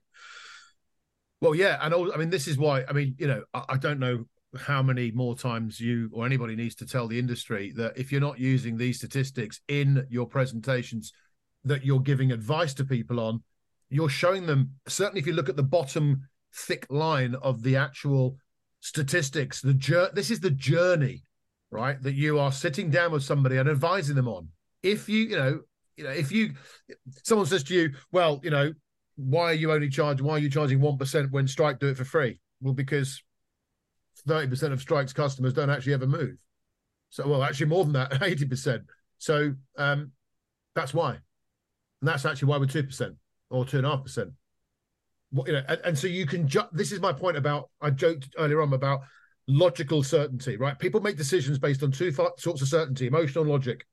[1.40, 2.84] Well, yeah, and all, I mean, this is why.
[2.88, 4.24] I mean, you know, I, I, don't know
[4.58, 8.20] how many more times you or anybody needs to tell the industry that if you're
[8.20, 11.12] not using these statistics in your presentations,
[11.64, 13.42] that you're giving advice to people on,
[13.90, 14.70] you're showing them.
[14.88, 18.36] Certainly, if you look at the bottom thick line of the actual
[18.84, 21.24] statistics, the jour- this is the journey,
[21.70, 22.00] right?
[22.02, 24.48] That you are sitting down with somebody and advising them on.
[24.82, 25.60] If you, you know,
[25.96, 26.52] you know, if you,
[27.22, 28.74] someone says to you, well, you know,
[29.16, 30.26] why are you only charging?
[30.26, 32.40] Why are you charging one percent when Strike do it for free?
[32.60, 33.22] Well, because
[34.26, 36.36] thirty percent of Strike's customers don't actually ever move.
[37.08, 38.82] So, well, actually more than that, eighty percent.
[39.18, 40.10] So um,
[40.74, 41.22] that's why, and
[42.02, 43.14] that's actually why we're two percent
[43.48, 44.32] or two and a half percent.
[45.46, 46.46] You know, and, and so you can.
[46.46, 47.70] Ju- this is my point about.
[47.80, 49.00] I joked earlier on about
[49.48, 50.56] logical certainty.
[50.56, 50.78] Right?
[50.78, 53.84] People make decisions based on two sorts of certainty: emotional logic.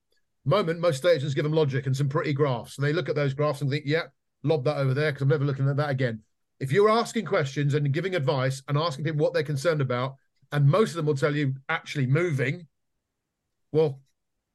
[0.43, 3.33] Moment, most agents give them logic and some pretty graphs, and they look at those
[3.33, 4.03] graphs and think, "Yeah,
[4.43, 6.21] lob that over there because I'm never looking at that again.
[6.59, 10.15] If you're asking questions and giving advice and asking people what they're concerned about,
[10.51, 12.67] and most of them will tell you actually moving,
[13.71, 13.99] well,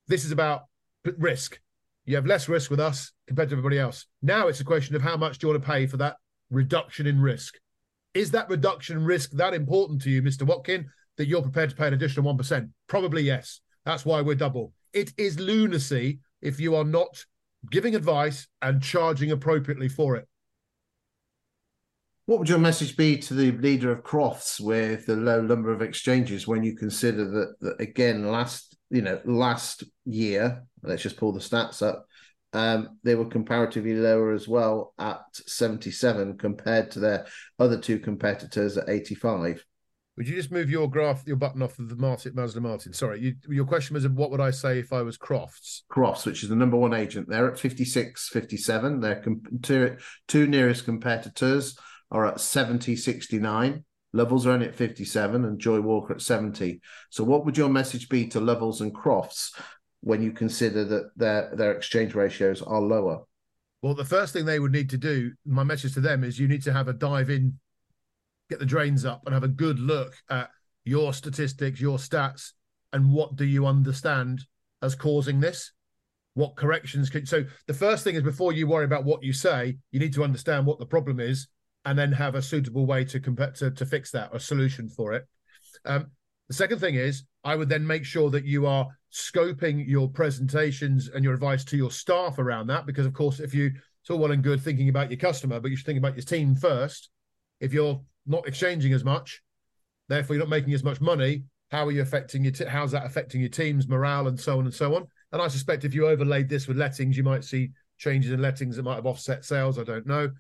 [0.07, 0.67] this is about
[1.19, 1.61] risk.
[2.05, 4.07] You have less risk with us compared to everybody else.
[4.23, 6.17] Now it's a question of how much do you want to pay for that
[6.51, 7.55] reduction in risk?
[8.15, 10.43] Is that reduction in risk that important to you, Mr.
[10.43, 10.87] Watkin,
[11.17, 12.71] that you're prepared to pay an additional 1%?
[12.87, 13.61] Probably yes.
[13.85, 14.73] That's why we're double.
[14.93, 17.25] It is lunacy if you are not
[17.71, 20.27] giving advice and charging appropriately for it.
[22.27, 25.81] What would your message be to the leader of Crofts with the low number of
[25.81, 31.33] exchanges when you consider that, that again last you know last year let's just pull
[31.33, 32.07] the stats up
[32.53, 37.27] um, they were comparatively lower as well at 77 compared to their
[37.59, 39.65] other two competitors at 85
[40.17, 42.93] would you just move your graph, your button off of the Martin Mazda Martin?
[42.95, 45.83] Sorry, you, your question was what would I say if I was Crofts?
[45.91, 49.01] Crofts, which is the number one agent, they're at 56, 57.
[49.01, 49.23] Their
[49.63, 51.79] two, two nearest competitors
[52.11, 53.85] are at 70, 69.
[54.15, 56.81] Lovells are only at 57 and Joy Walker at 70.
[57.11, 59.55] So, what would your message be to Lovells and Crofts
[60.07, 63.25] when you consider that their, their exchange ratios are lower?
[63.83, 66.47] Well, the first thing they would need to do, my message to them is you
[66.47, 67.59] need to have a dive in
[68.49, 70.49] get the drains up and have a good look at
[70.85, 72.53] your statistics, your stats,
[72.93, 74.45] and what do you understand
[74.81, 75.73] as causing this?
[76.35, 79.77] What corrections can so the first thing is before you worry about what you say,
[79.91, 81.49] you need to understand what the problem is
[81.85, 85.15] and then have a suitable way to compare to, to fix that or solution for
[85.15, 85.27] it.
[85.85, 86.13] Um,
[86.47, 91.09] the second thing is I would then make sure that you are scoping your presentations
[91.09, 93.71] and your advice to your staff around that because of course if you
[94.07, 96.23] it's all well and good thinking about your customer, but you should think about your
[96.23, 97.11] team first.
[97.59, 99.43] If you're not exchanging as much,
[100.09, 101.43] therefore you're not making as much money.
[101.73, 102.53] How are you affecting your?
[102.53, 105.09] T- how's that affecting your team's morale and so on and so on?
[105.33, 108.77] And I suspect if you overlaid this with lettings, you might see changes in lettings
[108.77, 109.77] that might have offset sales.
[109.77, 110.31] I don't know.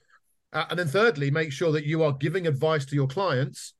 [0.53, 3.75] Uh, and then thirdly, make sure that you are giving advice to your clients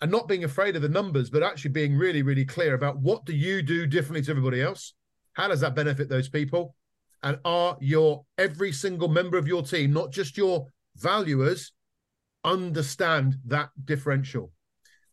[0.00, 3.24] and not being afraid of the numbers, but actually being really, really clear about what
[3.24, 4.94] do you do differently to everybody else?
[5.34, 6.74] How does that benefit those people?
[7.22, 10.66] And are your every single member of your team, not just your
[10.96, 11.72] valuers,
[12.44, 14.52] understand that differential.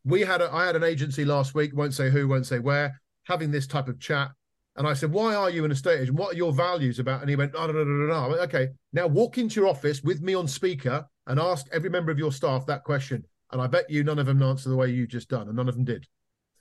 [0.04, 3.00] We had a, I had an agency last week, won't say who, won't say where,
[3.24, 4.32] having this type of chat.
[4.76, 6.18] And I said, Why are you an estate agent?
[6.18, 7.22] What are your values about?
[7.22, 8.14] And he went, Oh, no, no, no, no.
[8.14, 11.90] I went, okay, now walk into your office with me on speaker and ask every
[11.90, 13.26] member of your staff that question.
[13.52, 15.68] And I bet you none of them answer the way you just done, and none
[15.68, 16.08] of them did.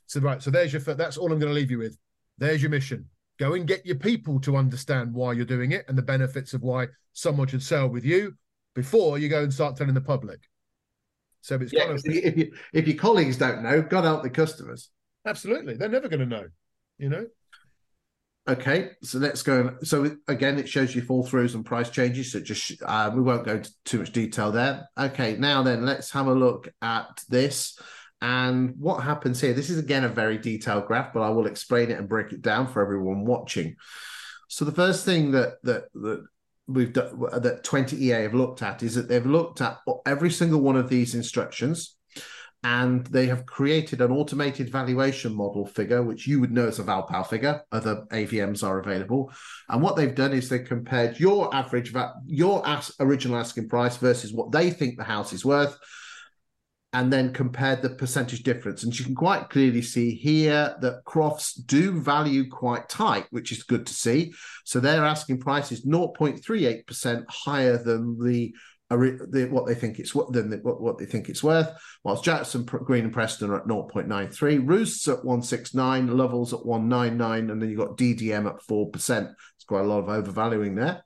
[0.06, 1.96] So, right, so there's your, that's all I'm going to leave you with.
[2.38, 3.06] There's your mission.
[3.38, 6.62] Go and get your people to understand why you're doing it and the benefits of
[6.62, 8.34] why someone should sell with you
[8.74, 10.40] before you go and start telling the public.
[11.42, 14.30] So it's yeah, kind of if you, if your colleagues don't know, God help the
[14.30, 14.90] customers.
[15.26, 16.48] Absolutely, they're never going to know.
[16.98, 17.26] You know.
[18.50, 19.76] Okay, so let's go.
[19.84, 22.32] So again, it shows you fall throughs and price changes.
[22.32, 24.88] So just uh, we won't go into too much detail there.
[24.98, 27.78] Okay, now then, let's have a look at this
[28.20, 29.52] and what happens here.
[29.52, 32.42] This is again a very detailed graph, but I will explain it and break it
[32.42, 33.76] down for everyone watching.
[34.48, 36.24] So the first thing that that that
[36.66, 40.76] we've done that 20EA have looked at is that they've looked at every single one
[40.76, 41.96] of these instructions
[42.62, 46.84] and they have created an automated valuation model figure, which you would know as a
[46.84, 47.62] Valpal figure.
[47.72, 49.32] Other AVMs are available,
[49.68, 51.92] and what they've done is they compared your average,
[52.26, 52.62] your
[53.00, 55.78] original asking price versus what they think the house is worth,
[56.92, 58.82] and then compared the percentage difference.
[58.82, 63.62] And you can quite clearly see here that Crofts do value quite tight, which is
[63.62, 64.32] good to see.
[64.64, 68.52] So their asking price is 0.38% higher than the
[68.90, 71.70] the, what they think it's what what, what they think it's worth.
[72.02, 77.62] Whilst Jackson, Green, and Preston are at 0.93, Roosts at 169, Levels at 199, and
[77.62, 78.94] then you've got DDM at 4%.
[78.94, 81.04] It's quite a lot of overvaluing there.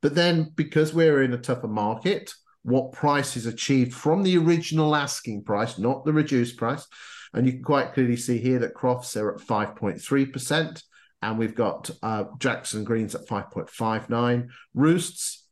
[0.00, 2.32] But then because we're in a tougher market,
[2.62, 6.86] what price is achieved from the original asking price, not the reduced price.
[7.34, 10.82] And you can quite clearly see here that Crofts are at 5.3%,
[11.20, 15.43] and we've got uh, Jackson Greens at 5.59, Roosts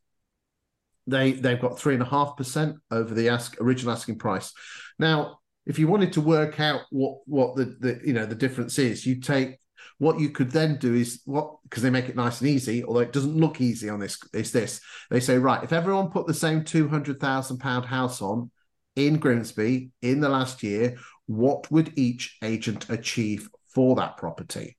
[1.07, 4.53] they they've got three and a half percent over the ask original asking price.
[4.99, 8.79] Now, if you wanted to work out what what the, the you know the difference
[8.79, 9.59] is, you take
[9.99, 13.01] what you could then do is what because they make it nice and easy, although
[13.01, 14.17] it doesn't look easy on this.
[14.33, 15.63] Is this they say right?
[15.63, 18.51] If everyone put the same two hundred thousand pound house on
[18.95, 24.77] in Grimsby in the last year, what would each agent achieve for that property?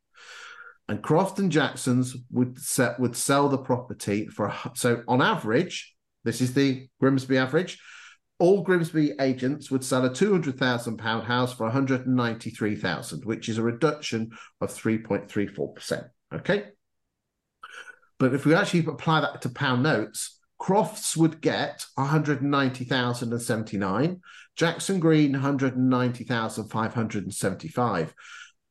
[0.89, 5.94] And Croft and Jackson's would set would sell the property for so on average
[6.25, 7.81] this is the Grimsby average.
[8.39, 14.71] All Grimsby agents would sell a £200,000 house for 193,000, which is a reduction of
[14.71, 16.09] 3.34%.
[16.35, 16.65] Okay.
[18.19, 24.21] But if we actually apply that to pound notes, Crofts would get 190,079,
[24.57, 28.15] Jackson Green 190,575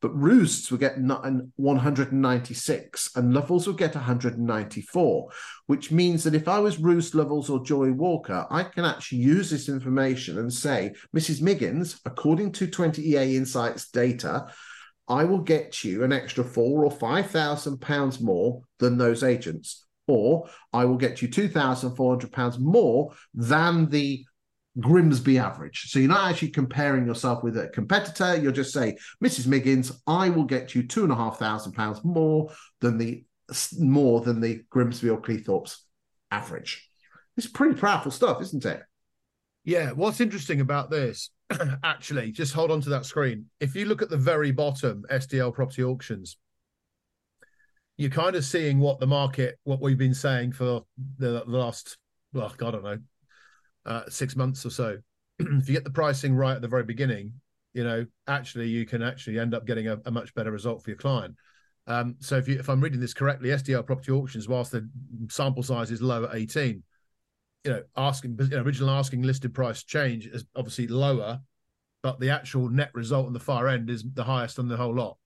[0.04, 5.30] but Roosts would get 196 and Levels would get 194,
[5.68, 9.49] which means that if I was Roost, Levels, or Joy Walker, I can actually use
[9.49, 11.41] this information and say, Mrs.
[11.41, 14.47] Miggins, according to 20EA Insights data,
[15.08, 19.86] I will get you an extra four or five thousand pounds more than those agents,
[20.08, 24.26] or I will get you two thousand four hundred pounds more than the
[24.80, 25.91] Grimsby average.
[25.91, 28.36] So you're not actually comparing yourself with a competitor.
[28.36, 29.47] You'll just say, Mrs.
[29.47, 32.51] Miggins, I will get you two and a half thousand pounds more
[32.82, 33.24] than the
[33.78, 35.78] more than the Grimsby or Cleethorpes
[36.32, 36.89] average.
[37.38, 38.82] It's pretty powerful stuff, isn't it?
[39.63, 39.91] Yeah.
[39.91, 41.30] What's interesting about this,
[41.84, 43.45] actually, just hold on to that screen.
[43.59, 46.38] If you look at the very bottom, SDL property auctions,
[47.97, 50.84] you're kind of seeing what the market, what we've been saying for
[51.19, 51.97] the, the last,
[52.34, 52.97] well, I don't know,
[53.86, 54.98] uh, six months or so.
[55.40, 57.34] if you get the pricing right at the very beginning,
[57.74, 60.90] you know, actually you can actually end up getting a, a much better result for
[60.90, 61.36] your client.
[61.88, 64.88] Um, so if you, if I'm reading this correctly, SDL property auctions, whilst the
[65.30, 66.84] sample size is low at 18,
[67.66, 71.40] you know, asking you know, original asking listed price change is obviously lower,
[72.02, 74.94] but the actual net result on the far end is the highest on the whole
[74.94, 75.18] lot.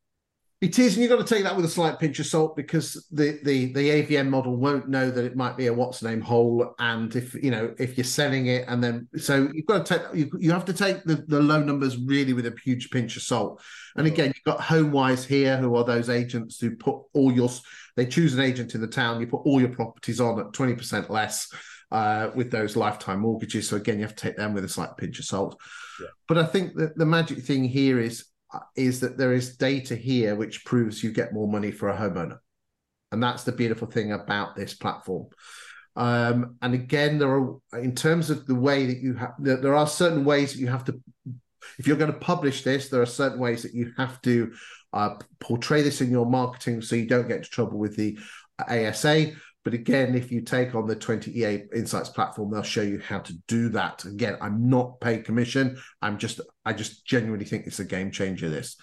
[0.60, 3.06] It is, and you've got to take that with a slight pinch of salt because
[3.12, 6.74] the the the AVM model won't know that it might be a what's name hole,
[6.80, 10.16] and if you know if you're selling it, and then so you've got to take
[10.16, 13.22] you, you have to take the, the low numbers really with a huge pinch of
[13.22, 13.62] salt.
[13.96, 17.52] And again, you've got HomeWise here, who are those agents who put all your
[17.96, 20.74] they choose an agent in the town, you put all your properties on at twenty
[20.74, 21.54] percent less
[21.92, 23.70] uh, with those lifetime mortgages.
[23.70, 25.62] So again, you have to take them with a slight pinch of salt.
[26.02, 26.08] Yeah.
[26.28, 28.26] But I think that the magic thing here is
[28.76, 32.40] is that there is data here which proves you get more money for a homeowner.
[33.12, 35.28] And that's the beautiful thing about this platform.
[35.96, 39.76] Um, and again, there are, in terms of the way that you have, there, there
[39.76, 41.02] are certain ways that you have to,
[41.80, 44.54] if you're going to publish this, there are certain ways that you have to
[44.94, 48.18] uh, portray this in your marketing so you don't get into trouble with the
[48.60, 49.32] ASA.
[49.68, 53.34] But again, if you take on the 20EA Insights platform, they'll show you how to
[53.50, 54.06] do that.
[54.06, 55.78] Again, I'm not paid commission.
[56.02, 58.48] I'm just, I just genuinely think it's a game changer.
[58.48, 58.78] This.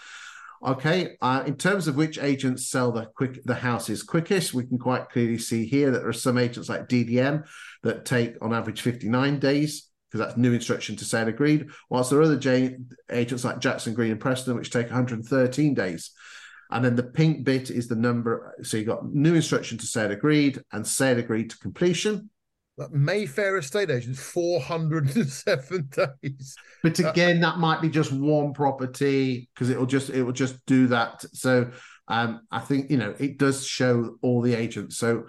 [0.62, 4.76] Okay, uh, in terms of which agents sell the quick the houses quickest, we can
[4.76, 7.44] quite clearly see here that there are some agents like DDM
[7.82, 12.18] that take on average 59 days because that's new instruction to sale agreed, whilst there
[12.18, 12.76] are other J-
[13.10, 16.10] agents like Jackson Green and Preston which take 113 days.
[16.74, 18.54] And then the pink bit is the number.
[18.62, 22.28] So you got new instruction to sale agreed and sale agreed to completion.
[22.90, 25.88] Mayfair estate agents, 407
[26.22, 26.56] days.
[26.82, 30.88] But again, that might be just one property because it'll just it will just do
[30.88, 31.24] that.
[31.32, 31.70] So
[32.08, 34.98] Um, I think you know it does show all the agents.
[34.98, 35.26] So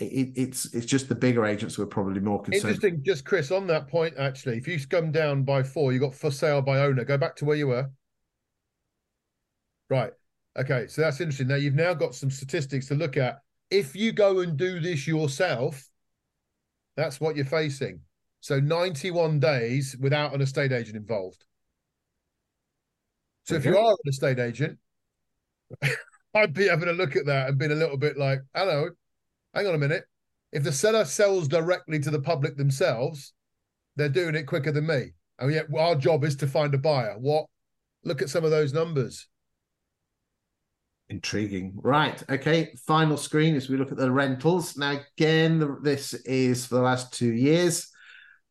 [0.00, 2.74] it, it's it's just the bigger agents who are probably more concerned.
[2.74, 6.14] Interesting, just Chris, on that point, actually, if you scum down by four, you got
[6.14, 7.04] for sale by owner.
[7.04, 7.88] Go back to where you were.
[9.88, 10.12] Right.
[10.58, 11.46] Okay, so that's interesting.
[11.46, 13.38] Now you've now got some statistics to look at.
[13.70, 15.88] If you go and do this yourself,
[16.96, 18.00] that's what you're facing.
[18.40, 21.44] So 91 days without an estate agent involved.
[23.44, 23.68] So okay.
[23.68, 24.78] if you are an estate agent,
[26.34, 28.90] I'd be having a look at that and being a little bit like, hello,
[29.54, 30.04] hang on a minute.
[30.50, 33.32] If the seller sells directly to the public themselves,
[33.96, 35.12] they're doing it quicker than me.
[35.38, 37.14] And yet our job is to find a buyer.
[37.18, 37.46] What?
[38.04, 39.28] Look at some of those numbers.
[41.10, 41.72] Intriguing.
[41.76, 42.22] Right.
[42.28, 42.74] Okay.
[42.86, 44.76] Final screen as we look at the rentals.
[44.76, 47.88] Now, again, this is for the last two years.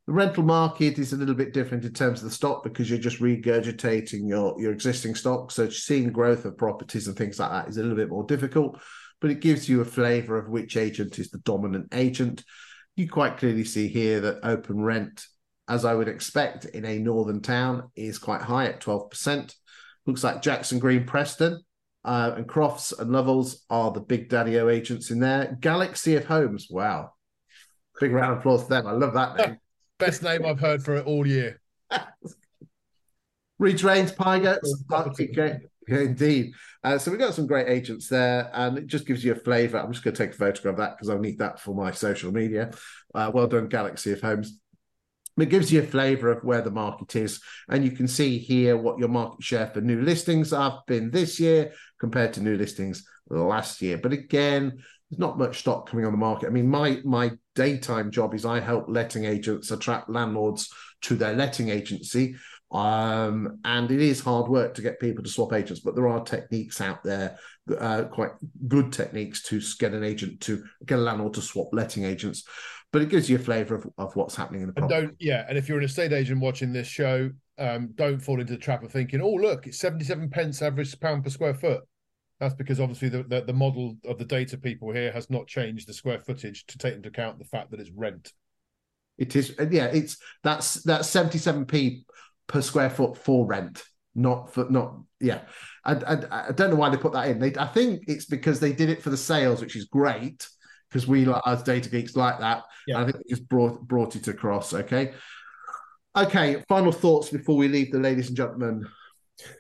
[0.08, 2.98] The rental market is a little bit different in terms of the stock because you're
[2.98, 5.52] just regurgitating your, your existing stock.
[5.52, 8.80] So seeing growth of properties and things like that is a little bit more difficult
[9.20, 12.44] but it gives you a flavor of which agent is the dominant agent.
[12.96, 15.24] You quite clearly see here that OpenRent,
[15.68, 19.54] as I would expect in a northern town, is quite high at 12%.
[20.06, 21.62] Looks like Jackson Green Preston
[22.08, 25.58] uh, and Crofts and Lovells are the big daddy O agents in there.
[25.60, 27.12] Galaxy of Homes, wow.
[28.00, 28.88] Big round of applause for them.
[28.88, 29.58] I love that name.
[30.00, 31.60] Best name I've heard for it all year.
[33.60, 34.68] Reeds Rains, Pygotts,
[35.88, 36.54] yeah, indeed.
[36.84, 39.80] Uh, so we've got some great agents there, and it just gives you a flavour.
[39.80, 41.92] I'm just going to take a photograph of that because I'll need that for my
[41.92, 42.72] social media.
[43.16, 44.60] Uh, well done, Galaxy of Homes.
[45.38, 48.78] It gives you a flavour of where the market is, and you can see here
[48.78, 53.04] what your market share for new listings have been this year compared to new listings
[53.30, 53.98] last year.
[53.98, 56.48] But again, there's not much stock coming on the market.
[56.48, 60.70] I mean, my my daytime job is I help letting agents attract landlords
[61.02, 62.36] to their letting agency
[62.72, 66.24] um, and it is hard work to get people to swap agents, but there are
[66.24, 67.38] techniques out there,
[67.80, 68.32] uh, quite
[68.68, 72.44] good techniques to get an agent to get a landlord to swap letting agents.
[72.94, 74.96] But it gives you a flavour of, of what's happening in the property.
[74.96, 78.40] And don't yeah, and if you're an estate agent watching this show, um, don't fall
[78.40, 81.82] into the trap of thinking, oh look, it's 77 pence average pound per square foot.
[82.40, 85.88] That's because obviously the, the, the model of the data people here has not changed
[85.88, 88.32] the square footage to take into account the fact that it's rent.
[89.18, 89.88] It is, yeah.
[89.88, 92.06] It's that's that's seventy seven p
[92.46, 93.84] per square foot for rent,
[94.18, 95.42] not for not yeah.
[95.86, 97.40] I, I, I don't know why they put that in.
[97.40, 100.46] They, I think it's because they did it for the sales, which is great
[100.90, 102.64] because we like as data geeks like that.
[102.88, 103.00] Yeah.
[103.00, 104.74] I think they just brought brought it across.
[104.74, 105.14] Okay.
[106.16, 106.64] Okay.
[106.68, 108.86] Final thoughts before we leave the ladies and gentlemen.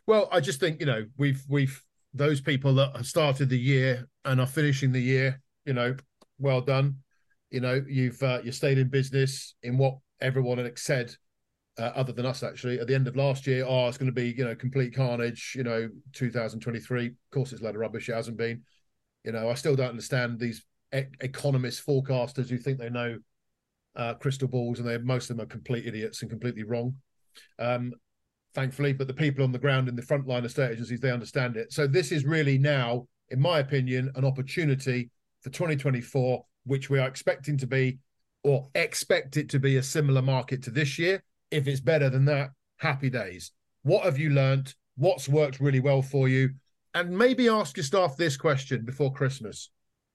[0.07, 1.81] Well, I just think you know we've we've
[2.13, 5.39] those people that have started the year and are finishing the year.
[5.65, 5.95] You know,
[6.39, 6.97] well done.
[7.51, 11.15] You know, you've uh, you stayed in business in what everyone had said
[11.79, 14.11] uh, other than us actually at the end of last year oh it's going to
[14.11, 18.09] be you know complete carnage you know 2023 of course it's a lot of rubbish.
[18.09, 18.63] It hasn't been.
[19.23, 20.63] You know i still don't understand these
[20.95, 23.17] e- economists forecasters who think they know
[23.95, 26.95] uh, crystal balls and they most of them are complete idiots and completely wrong.
[27.59, 27.93] Um,
[28.53, 31.73] thankfully but the people on the ground in the frontline estate agencies they understand it.
[31.73, 35.09] So this is really now in my opinion an opportunity
[35.41, 37.99] for 2024 which we are expecting to be
[38.43, 41.21] or expect it to be a similar market to this year
[41.51, 43.51] if it's better than that, happy days.
[43.83, 44.75] What have you learnt?
[44.95, 46.49] What's worked really well for you?
[46.93, 49.69] And maybe ask your staff this question before Christmas.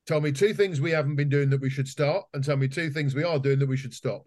[0.07, 2.67] Tell me two things we haven't been doing that we should start, and tell me
[2.69, 4.25] two things we are doing that we should stop.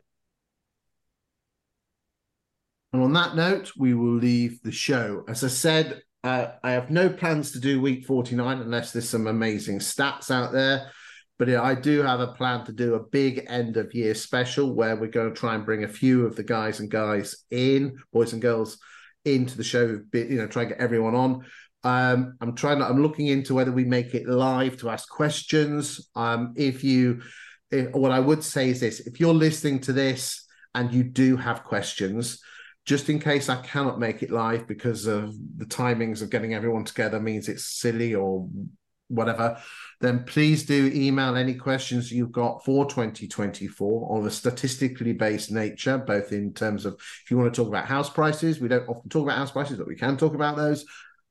[2.93, 5.25] And on that note, we will leave the show.
[5.27, 9.27] As I said, uh, I have no plans to do week 49 unless there's some
[9.27, 10.91] amazing stats out there.
[11.37, 14.95] But I do have a plan to do a big end of year special where
[14.95, 18.31] we're going to try and bring a few of the guys and guys in, boys
[18.31, 18.77] and girls,
[19.25, 19.99] into the show.
[20.13, 21.45] You know, try and get everyone on.
[21.83, 22.81] Um, I'm trying.
[22.81, 26.09] I'm looking into whether we make it live to ask questions.
[26.15, 27.21] Um, if you,
[27.69, 31.35] if, what I would say is this: if you're listening to this and you do
[31.35, 32.39] have questions,
[32.85, 36.85] just in case I cannot make it live because of the timings of getting everyone
[36.85, 38.47] together means it's silly or
[39.07, 39.57] whatever,
[40.01, 45.97] then please do email any questions you've got for 2024 of a statistically based nature,
[45.97, 49.09] both in terms of if you want to talk about house prices, we don't often
[49.09, 50.85] talk about house prices, but we can talk about those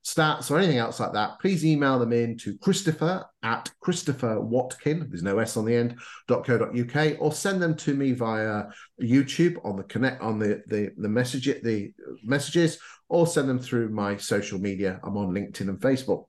[0.05, 5.07] stats or anything else like that, please email them in to Christopher at Christopher Watkin,
[5.09, 5.97] there's no S on the end,
[6.27, 8.65] .co.uk, or send them to me via
[9.01, 11.91] YouTube on the connect on the the the message the
[12.23, 12.77] messages,
[13.09, 14.99] or send them through my social media.
[15.03, 16.25] I'm on LinkedIn and Facebook.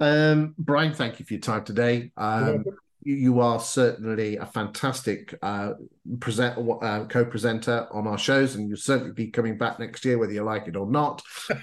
[0.00, 2.12] Um, Bryan, thank you for your time today.
[2.16, 2.64] Um,
[3.02, 5.72] you are certainly a fantastic uh,
[6.20, 10.32] present uh, co-presenter on our shows, and you'll certainly be coming back next year, whether
[10.32, 11.22] you like it or not.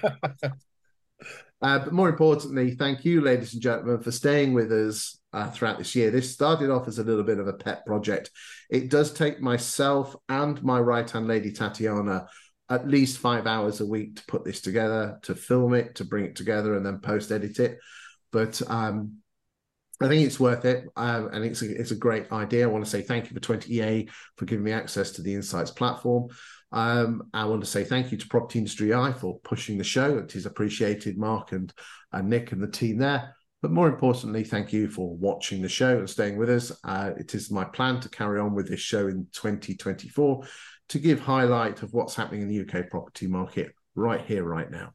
[1.62, 5.78] Uh, but more importantly, thank you, ladies and gentlemen, for staying with us uh, throughout
[5.78, 6.10] this year.
[6.10, 8.30] This started off as a little bit of a pet project.
[8.68, 12.28] It does take myself and my right hand lady, Tatiana,
[12.68, 16.26] at least five hours a week to put this together, to film it, to bring
[16.26, 17.78] it together, and then post edit it.
[18.36, 19.16] But um,
[19.98, 20.86] I think it's worth it.
[20.94, 22.64] Um, and it's a, it's a great idea.
[22.64, 25.70] I want to say thank you for 20EA for giving me access to the Insights
[25.70, 26.28] platform.
[26.70, 30.18] Um, I want to say thank you to Property Industry Eye for pushing the show.
[30.18, 31.72] It is appreciated, Mark and,
[32.12, 33.34] and Nick and the team there.
[33.62, 36.78] But more importantly, thank you for watching the show and staying with us.
[36.84, 40.44] Uh, it is my plan to carry on with this show in 2024
[40.90, 44.92] to give highlight of what's happening in the UK property market right here, right now.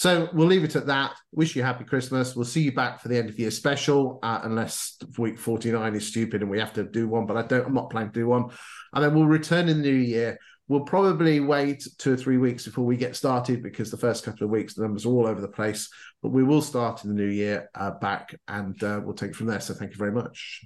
[0.00, 1.12] So we'll leave it at that.
[1.30, 2.34] Wish you happy Christmas.
[2.34, 6.06] We'll see you back for the end of year special, uh, unless week 49 is
[6.06, 8.26] stupid and we have to do one, but I don't, I'm not planning to do
[8.26, 8.48] one.
[8.94, 12.64] And then we'll return in the new year We'll probably wait two or three weeks
[12.64, 15.40] before we get started because the first couple of weeks the numbers are all over
[15.40, 15.88] the place.
[16.22, 19.36] But we will start in the new year uh, back and uh, we'll take it
[19.36, 19.58] from there.
[19.58, 20.64] So thank you very much.